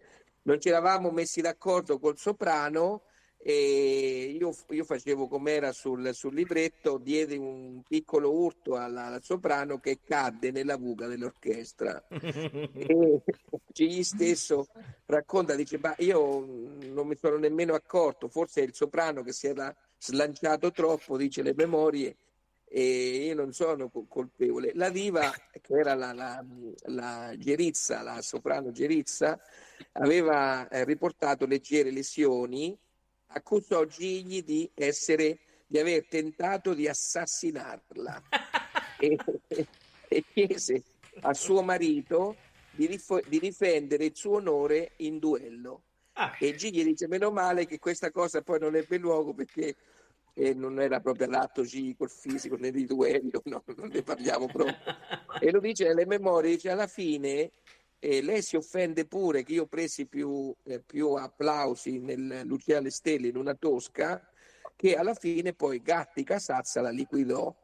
[0.43, 3.05] non ci eravamo messi d'accordo col soprano
[3.47, 9.79] e io, io facevo come sul, sul libretto, diedi un piccolo urto alla, al soprano
[9.81, 12.03] che cadde nella buca dell'orchestra.
[12.09, 13.21] e
[13.71, 14.67] Gigli stesso
[15.05, 16.43] racconta, dice, ma io
[16.91, 21.43] non mi sono nemmeno accorto, forse è il soprano che si era slanciato troppo, dice
[21.43, 22.17] le memorie,
[22.65, 24.71] e io non sono colpevole.
[24.73, 25.31] La diva,
[25.61, 26.43] che era la, la,
[26.87, 29.39] la Gerizza, la soprano Gerizza,
[29.93, 32.75] aveva eh, riportato leggere lesioni
[33.35, 38.23] accusò Gigli di essere di aver tentato di assassinarla
[38.99, 39.19] e,
[40.09, 40.83] e, chiese
[41.23, 42.37] a suo marito
[42.71, 45.83] di, rif- di, difendere il suo onore in duello.
[46.13, 46.37] Ah.
[46.39, 49.75] E Gigli dice: Meno male che questa cosa poi non ebbe luogo perché
[50.35, 54.47] eh, non era proprio l'atto Gigli col fisico né di duello, no, non ne parliamo
[54.47, 54.77] proprio.
[55.41, 57.51] e lo dice nelle memorie: dice alla fine
[57.99, 62.91] e lei si offende pure che io presi più, eh, più applausi nel Lucia alle
[62.91, 64.29] Stelle in una tosca
[64.77, 67.55] che alla fine poi Gatti Casazza la liquidò.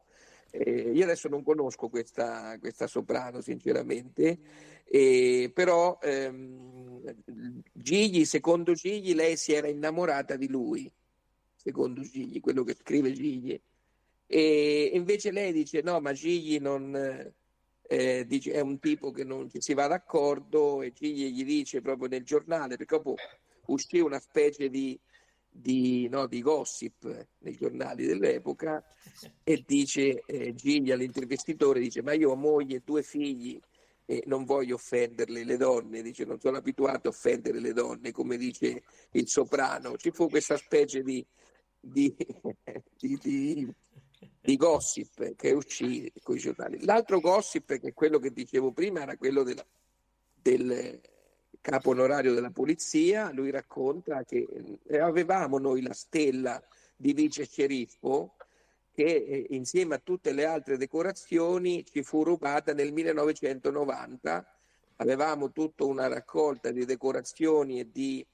[0.49, 4.39] Eh, io adesso non conosco questa, questa soprano sinceramente,
[4.83, 7.23] eh, però ehm,
[7.71, 10.91] Gigli, secondo Gigli lei si era innamorata di lui,
[11.55, 13.59] secondo Gigli, quello che scrive Gigli.
[14.25, 17.33] E invece lei dice no, ma Gigli non
[17.91, 22.07] eh, dice, è un tipo che non si va d'accordo e Gigli gli dice proprio
[22.07, 23.15] nel giornale, perché dopo
[23.65, 24.97] uscì una specie di,
[25.49, 28.81] di, no, di gossip nei giornali dell'epoca
[29.43, 33.59] e dice eh, Gigli all'intervistitore, dice ma io ho moglie e due figli
[34.05, 38.37] e non voglio offenderle le donne, dice non sono abituato a offendere le donne come
[38.37, 41.25] dice il soprano, ci fu questa specie di,
[41.77, 42.15] di,
[42.97, 43.73] di
[44.41, 46.83] di gossip che uscì con i giornali.
[46.83, 49.65] L'altro gossip, che è quello che dicevo prima, era quello della,
[50.33, 50.99] del
[51.61, 53.31] capo onorario della polizia.
[53.31, 56.61] Lui racconta che eh, avevamo noi la stella
[56.95, 58.35] di vice sceriffo
[58.91, 64.55] che eh, insieme a tutte le altre decorazioni ci fu rubata nel 1990.
[64.97, 68.25] Avevamo tutta una raccolta di decorazioni e di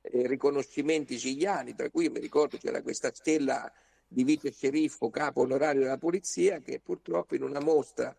[0.00, 3.70] eh, riconoscimenti gigliani, tra cui mi ricordo c'era questa stella
[4.06, 8.14] di vice sceriffo, capo onorario della polizia, che purtroppo in una mostra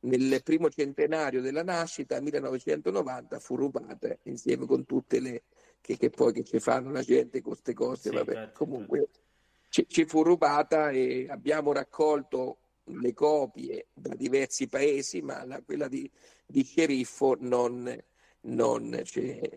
[0.00, 5.42] nel primo centenario della nascita, 1990, fu rubata insieme con tutte le
[5.82, 8.08] che, che poi che ci fanno la gente con queste cose.
[8.08, 8.32] Sì, vabbè.
[8.32, 9.20] Certo, Comunque certo.
[9.68, 15.88] Ci, ci fu rubata e abbiamo raccolto le copie da diversi paesi, ma la, quella
[15.88, 16.10] di,
[16.46, 18.02] di sceriffo non,
[18.42, 19.02] non,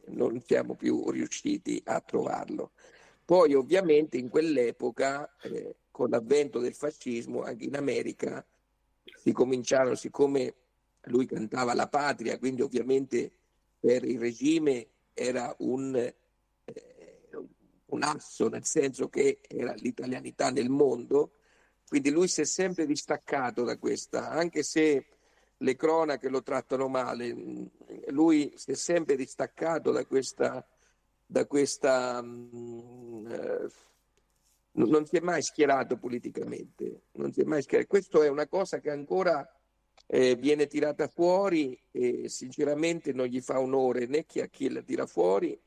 [0.08, 2.72] non, siamo più riusciti a trovarlo.
[3.26, 8.46] Poi ovviamente in quell'epoca, eh, con l'avvento del fascismo, anche in America
[9.18, 10.54] si cominciarono, siccome
[11.06, 13.32] lui cantava la patria, quindi ovviamente
[13.80, 17.30] per il regime era un, eh,
[17.86, 21.32] un asso, nel senso che era l'italianità nel mondo,
[21.88, 25.06] quindi lui si è sempre distaccato da questa, anche se
[25.58, 27.34] le cronache lo trattano male,
[28.08, 30.68] lui si è sempre distaccato da questa,
[31.26, 33.70] da questa mm, eh,
[34.74, 37.90] non si è mai schierato politicamente, non si è mai schierato.
[37.90, 39.48] Questo è una cosa che ancora
[40.08, 44.82] eh, viene tirata fuori e sinceramente non gli fa onore né chi a chi la
[44.82, 45.60] tira fuori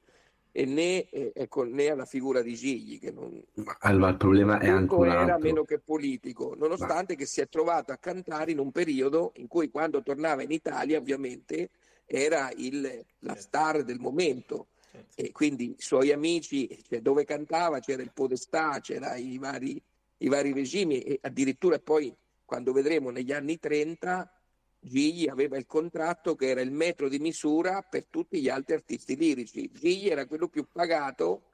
[0.50, 3.40] e né, eh, ecco, né alla figura di Gigli che non...
[3.80, 7.18] allora il problema è anche un era meno che politico nonostante Ma...
[7.18, 10.98] che si è trovato a cantare in un periodo in cui quando tornava in Italia
[10.98, 11.70] ovviamente
[12.06, 15.22] era il, la star del momento certo.
[15.22, 19.80] e quindi i suoi amici cioè, dove cantava c'era il Podestà c'era i vari,
[20.18, 22.14] i vari regimi e addirittura poi
[22.44, 24.32] quando vedremo negli anni 30
[24.80, 29.16] Gigli aveva il contratto che era il metro di misura per tutti gli altri artisti
[29.16, 29.68] lirici.
[29.72, 31.50] Gigli era quello più pagato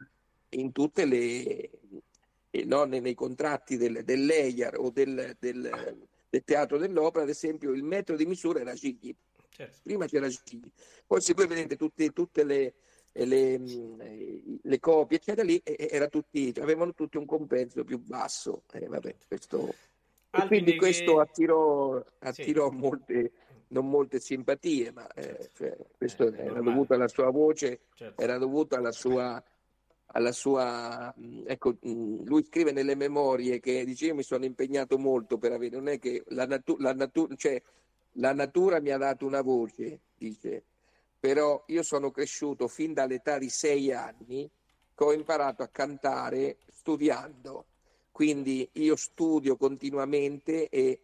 [0.50, 1.70] in tutte le
[2.54, 5.96] eh, no, nei, contratti del, dell'EIAR o del, del,
[6.28, 9.12] del, Teatro dell'Opera, ad esempio, il metro di misura era Gigli.
[9.48, 9.78] Certo.
[9.82, 10.70] Prima c'era Gigli.
[11.04, 12.74] Poi se voi vedete tutte, tutte le,
[13.14, 13.58] le,
[14.62, 18.62] le, copie, eccetera, lì era tutti, avevano tutti un compenso più basso.
[18.72, 19.72] Eh, vabbè, questo
[20.36, 22.76] e quindi questo attirò, attirò sì.
[22.76, 23.32] molte,
[23.68, 28.20] non molte simpatie, ma eh, cioè, questo eh, era dovuto alla sua voce, certo.
[28.20, 29.42] era dovuto alla sua,
[30.06, 31.14] alla sua
[31.46, 35.88] ecco, lui scrive nelle memorie che dice io mi sono impegnato molto per avere, non
[35.88, 37.62] è che la, natu- la, natu- cioè,
[38.14, 40.64] la natura mi ha dato una voce, dice,
[41.24, 44.46] però io sono cresciuto fin dall'età di sei anni
[44.94, 47.64] che ho imparato a cantare studiando
[48.10, 51.00] quindi io studio continuamente e,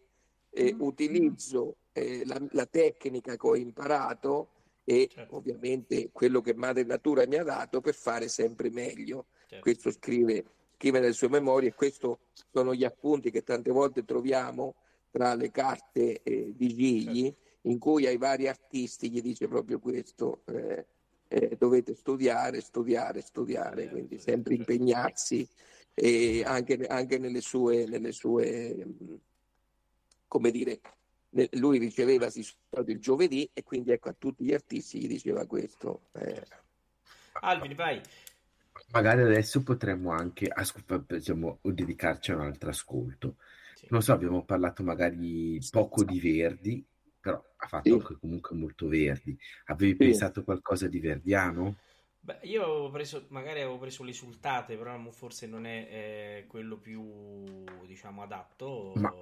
[0.47, 0.79] e mm.
[0.79, 4.49] utilizzo eh, la, la, tecnica che ho imparato
[4.83, 5.37] e certo.
[5.37, 9.25] ovviamente quello che Madre Natura mi ha dato per fare sempre meglio.
[9.47, 9.63] Certo.
[9.63, 10.45] Questo scrive,
[10.75, 12.07] scrive nelle sue memorie e questi
[12.51, 14.75] sono gli appunti che tante volte troviamo
[15.09, 17.50] tra le carte eh, di Gigli certo.
[17.63, 20.43] In cui ai vari artisti gli dice proprio questo.
[20.45, 20.85] Eh,
[21.33, 24.71] eh, dovete studiare, studiare, studiare, quindi sempre certo.
[24.73, 25.47] impegnarsi
[25.93, 28.85] e anche, anche nelle sue, nelle sue,
[30.27, 30.81] come dire,
[31.51, 32.45] lui riceveva si
[32.85, 36.01] il giovedì e quindi ecco a tutti gli artisti gli diceva questo.
[36.13, 36.43] Eh.
[37.33, 38.01] Alvin, vai.
[38.91, 40.51] Magari adesso potremmo anche
[41.07, 43.37] diciamo, dedicarci a un altro ascolto.
[43.75, 43.87] Sì.
[43.89, 46.85] Non so, abbiamo parlato magari poco di Verdi,
[47.21, 47.93] però ha fatto sì.
[47.93, 49.37] anche comunque molto Verdi.
[49.65, 49.97] Avevi sì.
[49.97, 51.75] pensato qualcosa di verdiano?
[52.19, 57.63] Beh, io avevo preso, magari avevo preso l'esultate, però forse non è eh, quello più,
[57.85, 58.93] diciamo, adatto.
[58.95, 59.13] Ma...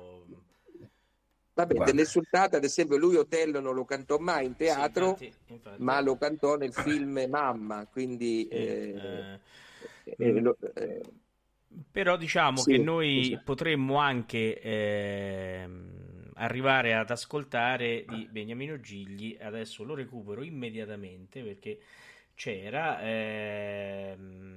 [1.53, 1.91] Vabbè, Guarda.
[1.91, 5.81] dell'esultate, ad esempio, lui Otello non lo cantò mai in teatro, sì, infatti, infatti.
[5.83, 8.47] ma lo cantò nel film Mamma, quindi...
[8.47, 9.39] Eh,
[10.05, 11.01] eh, eh, lo, eh,
[11.91, 13.39] però diciamo sì, che noi sì.
[13.43, 16.08] potremmo anche ehm,
[16.39, 21.79] arrivare ad ascoltare di Beniamino Gigli, adesso lo recupero immediatamente perché
[22.33, 23.01] c'era.
[23.01, 24.47] Ehm,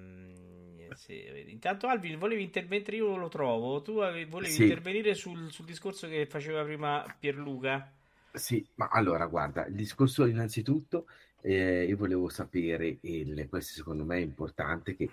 [0.95, 4.63] sì, intanto Alvin volevi intervenire, io lo trovo, tu avevi, volevi sì.
[4.63, 7.93] intervenire sul, sul, discorso che faceva prima Pierluca.
[8.33, 11.07] Sì, ma allora guarda, il discorso innanzitutto
[11.43, 15.11] eh, io volevo sapere, e questo secondo me è importante, che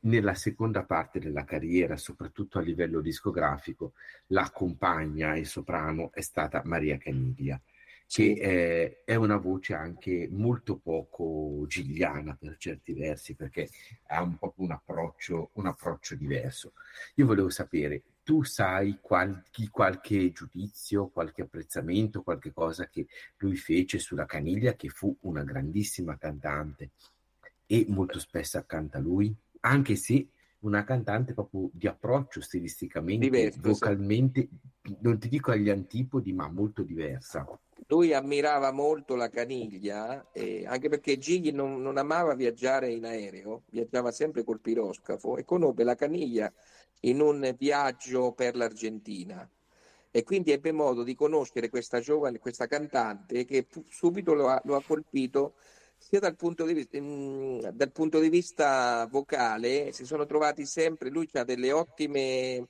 [0.00, 3.92] nella seconda parte della carriera, soprattutto a livello discografico,
[4.28, 7.60] la compagna e soprano è stata Maria Caniglia
[8.08, 13.68] che eh, è una voce anche molto poco gigliana per certi versi, perché
[14.06, 16.72] ha un po' un approccio, un approccio diverso.
[17.16, 23.06] Io volevo sapere, tu sai qualche, qualche giudizio, qualche apprezzamento, qualche cosa che
[23.38, 26.90] lui fece sulla Caniglia, che fu una grandissima cantante
[27.66, 30.28] e molto spesso accanto a lui, anche se
[30.60, 33.68] una cantante proprio di approccio stilisticamente, Diverso, sì.
[33.68, 34.48] vocalmente,
[35.00, 37.46] non ti dico agli antipodi, ma molto diversa.
[37.88, 43.64] Lui ammirava molto la caniglia, eh, anche perché Gigli non, non amava viaggiare in aereo,
[43.70, 46.52] viaggiava sempre col piroscafo e conobbe la caniglia
[47.00, 49.48] in un viaggio per l'Argentina
[50.16, 54.74] e quindi ebbe modo di conoscere questa giovane, questa cantante che subito lo ha, lo
[54.74, 55.56] ha colpito
[55.98, 61.10] sia dal punto, di vista, mh, dal punto di vista vocale, si sono trovati sempre,
[61.10, 62.68] lui ha delle ottime,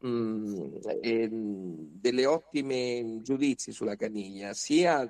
[0.00, 5.06] mh, eh, delle ottime giudizi sulla caniglia, sia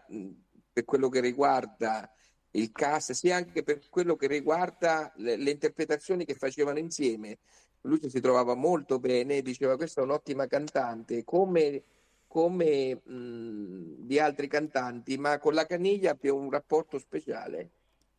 [0.73, 2.11] per quello che riguarda
[2.53, 7.39] il cast, sia anche per quello che riguarda le, le interpretazioni che facevano insieme.
[7.83, 11.83] Lui ci si trovava molto bene, diceva questa è un'ottima cantante, come
[12.27, 17.71] come mh, di altri cantanti, ma con la Caniglia abbia un rapporto speciale.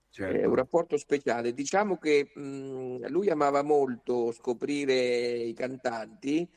[0.09, 0.37] Certo.
[0.37, 1.53] Eh, un rapporto speciale.
[1.53, 6.47] Diciamo che mh, lui amava molto scoprire i cantanti.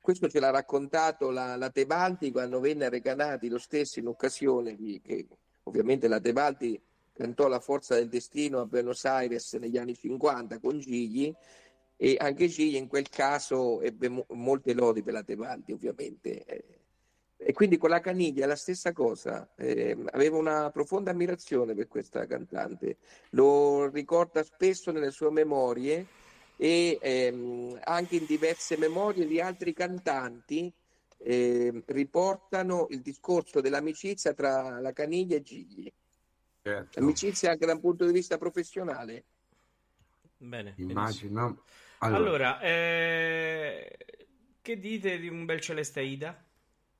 [0.00, 4.74] Questo ce l'ha raccontato la, la Tebaldi quando venne a Recanati lo stesso in occasione
[4.74, 5.26] di che
[5.62, 6.78] ovviamente la Tebaldi
[7.12, 11.32] cantò La forza del destino a Buenos Aires negli anni 50 con Gigli
[11.96, 16.44] e anche Gigli in quel caso ebbe mo- molte lodi per la Tebaldi ovviamente.
[16.44, 16.64] Eh,
[17.46, 22.24] e quindi con la Caniglia la stessa cosa, eh, aveva una profonda ammirazione per questa
[22.26, 22.96] cantante,
[23.30, 26.06] lo ricorda spesso nelle sue memorie
[26.56, 30.72] e ehm, anche in diverse memorie di altri cantanti
[31.18, 35.92] eh, riportano il discorso dell'amicizia tra la Caniglia e Gigli,
[36.62, 36.98] certo.
[36.98, 39.24] amicizia anche da un punto di vista professionale.
[40.38, 41.62] Bene, Immagino.
[41.98, 43.96] Allora, allora eh,
[44.62, 46.43] che dite di un bel Celeste Ida?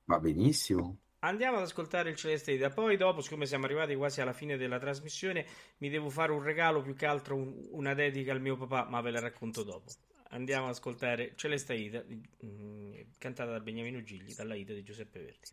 [0.05, 0.99] Va benissimo.
[1.19, 2.69] Andiamo ad ascoltare il Celeste Ida.
[2.69, 5.45] Poi, dopo, siccome siamo arrivati quasi alla fine della trasmissione,
[5.77, 9.01] mi devo fare un regalo più che altro un, una dedica al mio papà, ma
[9.01, 9.91] ve la racconto dopo.
[10.29, 15.49] Andiamo ad ascoltare Celeste Ida, mh, cantata da Beniamino Gigli, dalla Ida di Giuseppe Verdi.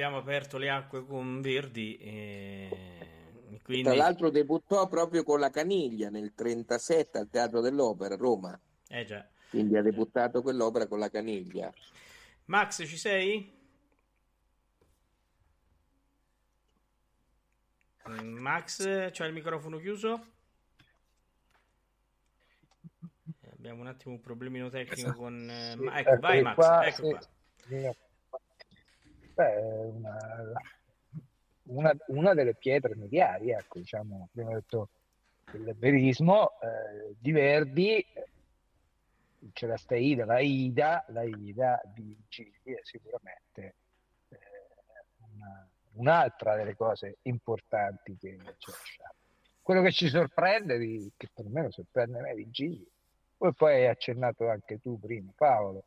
[0.00, 1.98] Abbiamo aperto le acque con Verdi.
[1.98, 3.84] Eh, quindi...
[3.84, 8.58] Tra l'altro debuttò proprio con la Caniglia nel 1937 al Teatro dell'Opera, Roma.
[8.88, 9.28] Eh già.
[9.50, 11.70] Quindi ha debuttato quell'opera con la Caniglia.
[12.46, 13.58] Max, ci sei?
[18.04, 20.26] Max, c'è il microfono chiuso?
[23.42, 25.48] Eh, abbiamo un attimo un problemino tecnico con...
[25.50, 27.10] Eh, sì, ecco, vai Max, qua, ecco sì.
[27.10, 27.94] qua.
[29.40, 30.18] Beh, una,
[31.62, 34.90] una, una, delle pietre mediali, ecco, diciamo, abbiamo detto
[35.52, 38.04] il verismo eh, di Verdi,
[39.54, 43.74] c'è la Staida, la Ida, la Ida di Gigli è sicuramente
[44.28, 44.38] eh,
[45.32, 48.72] una, un'altra delle cose importanti che c'è.
[49.62, 52.86] Quello che ci sorprende, di, che per me lo sorprende me di Gigli,
[53.38, 55.84] poi hai accennato anche tu prima, Paolo,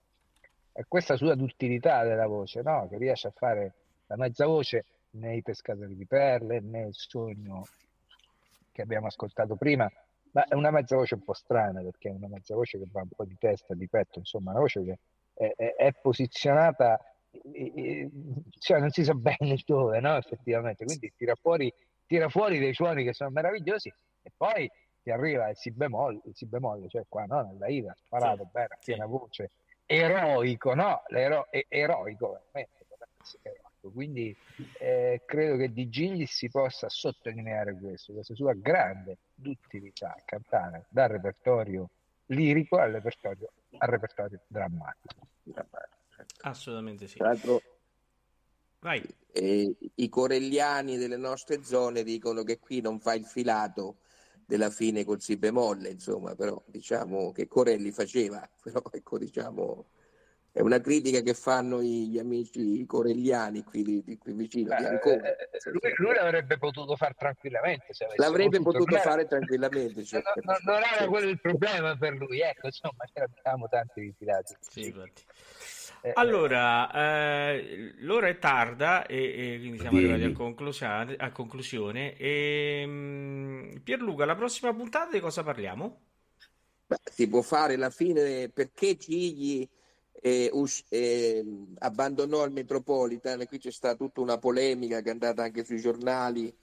[0.74, 2.88] è questa sua duttilità della voce, no?
[2.90, 3.74] che riesce a fare
[4.08, 7.68] la mezza voce nei pescatori di perle, nel sogno
[8.72, 9.90] che abbiamo ascoltato prima,
[10.32, 13.02] ma è una mezza voce un po' strana perché è una mezza voce che va
[13.02, 15.00] un po' di testa, di petto, insomma, una voce che
[15.34, 17.00] è, è, è posizionata,
[18.58, 20.18] cioè non si sa bene dove, no?
[20.18, 21.72] effettivamente, quindi tira fuori,
[22.08, 23.94] tira fuori dei suoni che sono meravigliosi
[24.24, 24.70] e poi
[25.04, 27.42] ti arriva il si bemolle, il si bemolle cioè qua no?
[27.44, 29.52] nella Ida, sparato sì, bene, a piena voce,
[29.86, 31.04] eroico, no?
[31.08, 32.86] L'ero- eroico, veramente,
[33.42, 33.92] eroico.
[33.92, 34.36] Quindi
[34.80, 40.86] eh, credo che di Gigli si possa sottolineare questo, questa sua grande duttilità a cantare
[40.90, 41.90] dal repertorio
[42.28, 45.28] lirico al repertorio, al repertorio drammatico.
[46.42, 47.18] Assolutamente sì.
[47.18, 47.62] Tra l'altro,
[49.32, 53.98] eh, i corelliani delle nostre zone dicono che qui non fa il filato
[54.54, 59.88] della fine col si bemolle, insomma, però diciamo che Corelli faceva, però ecco diciamo
[60.52, 64.68] è una critica che fanno gli amici corelliani qui, di, di qui vicino.
[64.68, 67.88] Beh, Ancona, eh, lui, lui, l'avrebbe potuto fare tranquillamente.
[68.18, 70.04] l'avrebbe potuto, potuto fare tranquillamente.
[70.04, 74.02] Cioè, no, no, non era quello il problema per lui, ecco, insomma, ce abbiamo tanti
[74.02, 74.56] ritirati.
[74.60, 75.24] Sì, infatti.
[75.26, 75.63] Eh,
[76.14, 80.12] allora, eh, l'ora è tarda e, e quindi siamo Dimmi.
[80.12, 81.16] arrivati a, conclusione.
[81.16, 82.18] A conclusione.
[82.18, 86.02] E, um, Pierluca, la prossima puntata di cosa parliamo?
[86.88, 89.68] Beh, si può fare la fine perché Cigli
[90.12, 91.44] eh, us- eh,
[91.80, 95.80] abbandonò il Metropolitan e qui c'è stata tutta una polemica che è andata anche sui
[95.80, 96.54] giornali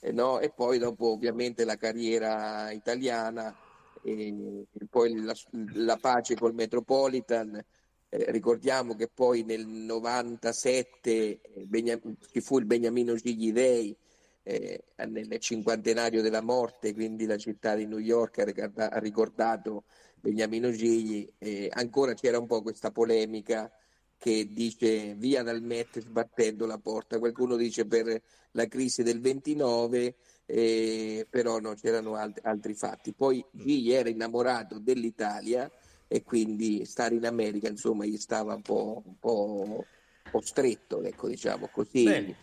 [0.00, 0.40] eh, no?
[0.40, 3.56] e poi dopo ovviamente la carriera italiana
[4.02, 5.34] e, poi la,
[5.74, 7.64] la pace col Metropolitan
[8.10, 13.96] eh, ricordiamo che poi nel 97 eh, Beniam- ci fu il Beniamino Gigli Day
[14.42, 18.38] eh, nel cinquantenario della morte, quindi la città di New York
[18.76, 19.84] ha ricordato
[20.14, 21.30] Beniamino Gigli.
[21.38, 23.70] Eh, ancora c'era un po' questa polemica
[24.16, 28.20] che dice via dal Met sbattendo la porta, qualcuno dice per
[28.52, 33.12] la crisi del 29, eh, però no, c'erano alt- altri fatti.
[33.12, 35.70] Poi Gigli era innamorato dell'Italia
[36.08, 41.02] e quindi stare in America insomma gli stava un po', un po', un po stretto,
[41.02, 42.06] ecco diciamo così.
[42.06, 42.34] Eh,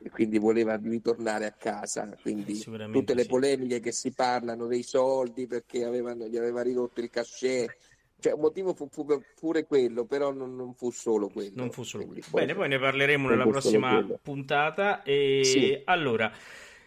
[0.00, 2.16] e quindi voleva ritornare a casa.
[2.20, 7.10] Quindi tutte le polemiche che si parlano dei soldi perché avevano, gli aveva ridotto il
[7.10, 7.76] cachet.
[8.20, 9.06] Cioè, un motivo fu, fu,
[9.38, 11.52] pure quello, però non, non, fu solo quello.
[11.54, 12.22] Non fu solo quello.
[12.30, 15.02] Bene, poi ne parleremo nella prossima puntata.
[15.02, 15.82] E sì.
[15.84, 16.32] allora,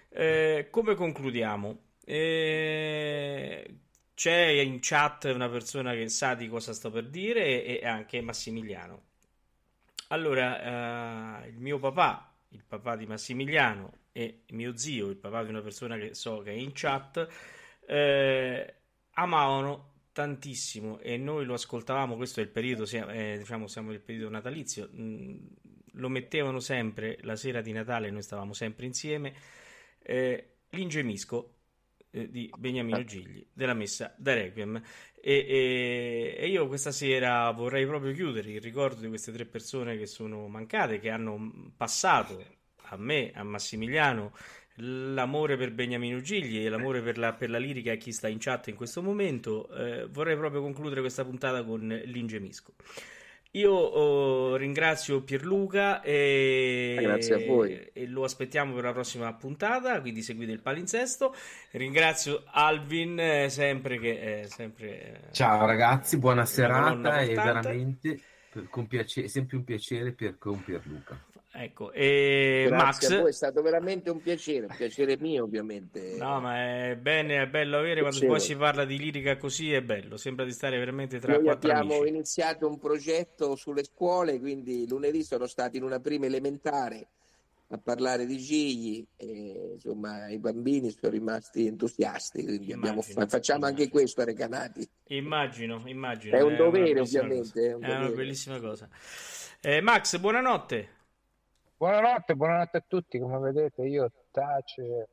[0.09, 1.78] eh, come concludiamo?
[2.03, 3.76] Eh,
[4.22, 9.05] c'è in chat una persona che sa di cosa sto per dire e anche Massimiliano.
[10.09, 15.49] Allora, eh, il mio papà, il papà di Massimiliano e mio zio, il papà di
[15.49, 17.28] una persona che so che è in chat,
[17.88, 18.76] eh,
[19.13, 24.30] amavano tantissimo e noi lo ascoltavamo, questo è il periodo, eh, diciamo siamo nel periodo
[24.30, 25.38] natalizio, mh, mm,
[25.93, 29.34] lo mettevano sempre la sera di Natale, noi stavamo sempre insieme,
[29.97, 31.55] eh, l'ingemisco
[32.12, 34.82] eh, di Beniamino Gigli della messa da Requiem.
[35.24, 39.97] E, e, e, io questa sera vorrei proprio chiudere il ricordo di queste tre persone
[39.97, 42.43] che sono mancate, che hanno passato
[42.84, 44.34] a me, a Massimiliano,
[44.76, 48.38] l'amore per Beniamino Gigli e l'amore per la, per la lirica a chi sta in
[48.39, 49.70] chat in questo momento.
[49.74, 52.74] Eh, vorrei proprio concludere questa puntata con l'Ingemisco.
[53.56, 57.89] Io oh, ringrazio Pierluca e, Grazie a voi.
[57.91, 61.36] e lo aspettiamo per la prossima puntata, quindi seguite il palinsesto.
[61.72, 65.28] Ringrazio Alvin eh, sempre che è sempre...
[65.28, 68.22] Eh, Ciao ragazzi, buona serata e veramente
[68.70, 71.20] con piacere, sempre un piacere per con Pierluca.
[71.54, 73.12] Ecco, e Grazie Max...
[73.12, 76.16] a voi, è stato veramente un piacere, un piacere mio ovviamente.
[76.18, 79.82] No, ma è, bene, è bello avere quando poi si parla di lirica così, è
[79.82, 82.08] bello, sembra di stare veramente tra Noi quattro abbiamo amici.
[82.08, 87.08] iniziato un progetto sulle scuole, quindi lunedì sono stati in una prima elementare
[87.68, 93.89] a parlare di Gigli e insomma i bambini sono rimasti entusiasti, quindi abbiamo, facciamo anche
[93.89, 94.88] questo a Recanati.
[95.08, 96.38] Immagino, immagino.
[96.38, 97.72] È un dovere ovviamente.
[97.72, 98.88] È, un è una bellissima cosa.
[99.60, 100.99] Eh, Max, buonanotte.
[101.82, 103.18] Buonanotte, buonanotte a tutti.
[103.18, 105.08] Come vedete, io tace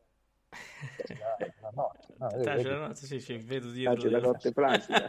[1.18, 2.14] la, la notte.
[2.18, 2.68] No, tace vedi?
[2.68, 3.94] la notte, sì, sì, vedo dietro.
[3.94, 5.08] Tace la notte placida.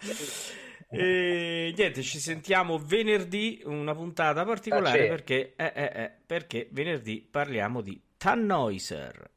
[0.88, 5.08] e niente, ci sentiamo venerdì, una puntata particolare Tace.
[5.08, 9.30] perché, eh, eh, eh, perché venerdì parliamo di Tannhäuser.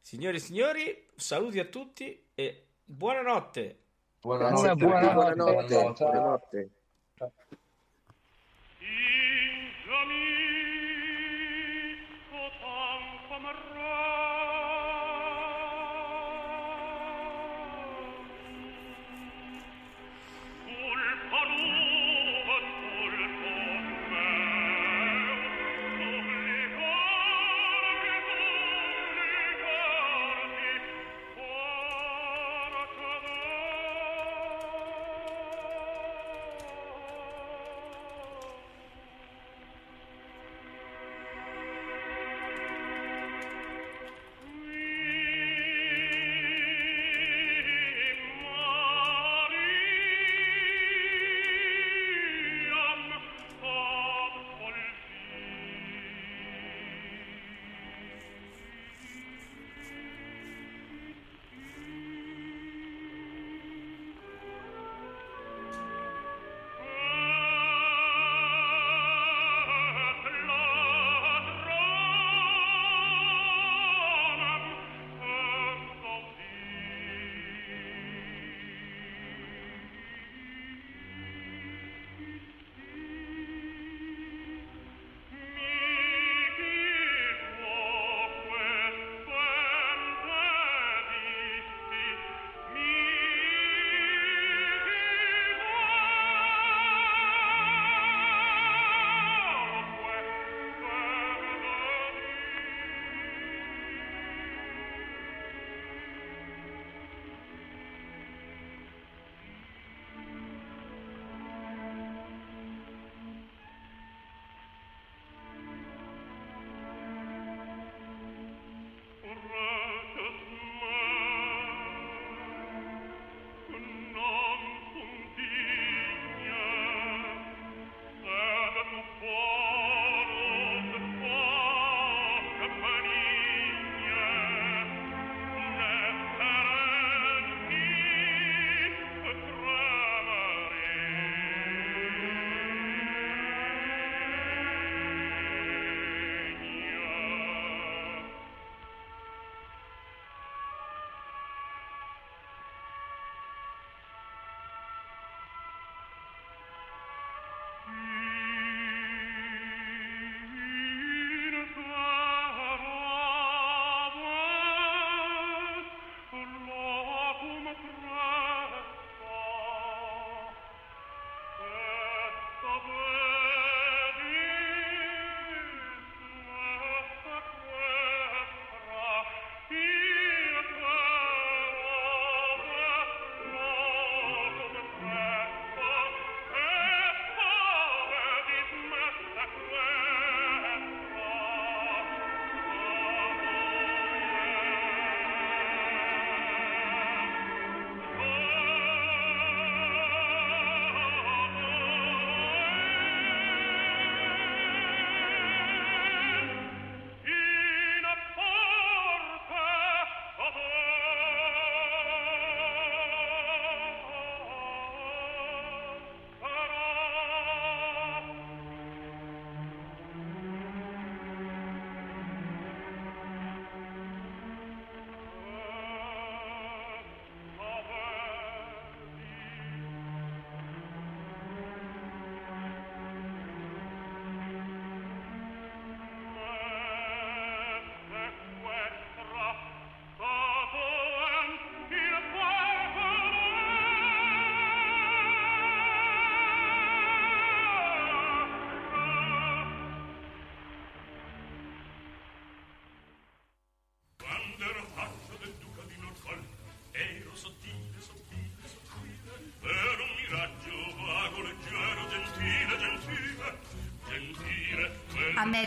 [0.00, 3.78] Signori e signori, saluti a tutti e buonanotte.
[4.20, 4.74] Buonanotte.
[4.76, 5.34] Buonanotte.
[5.34, 5.34] Buonanotte.
[5.34, 6.04] Buonanotte.
[6.04, 6.70] Buonanotte.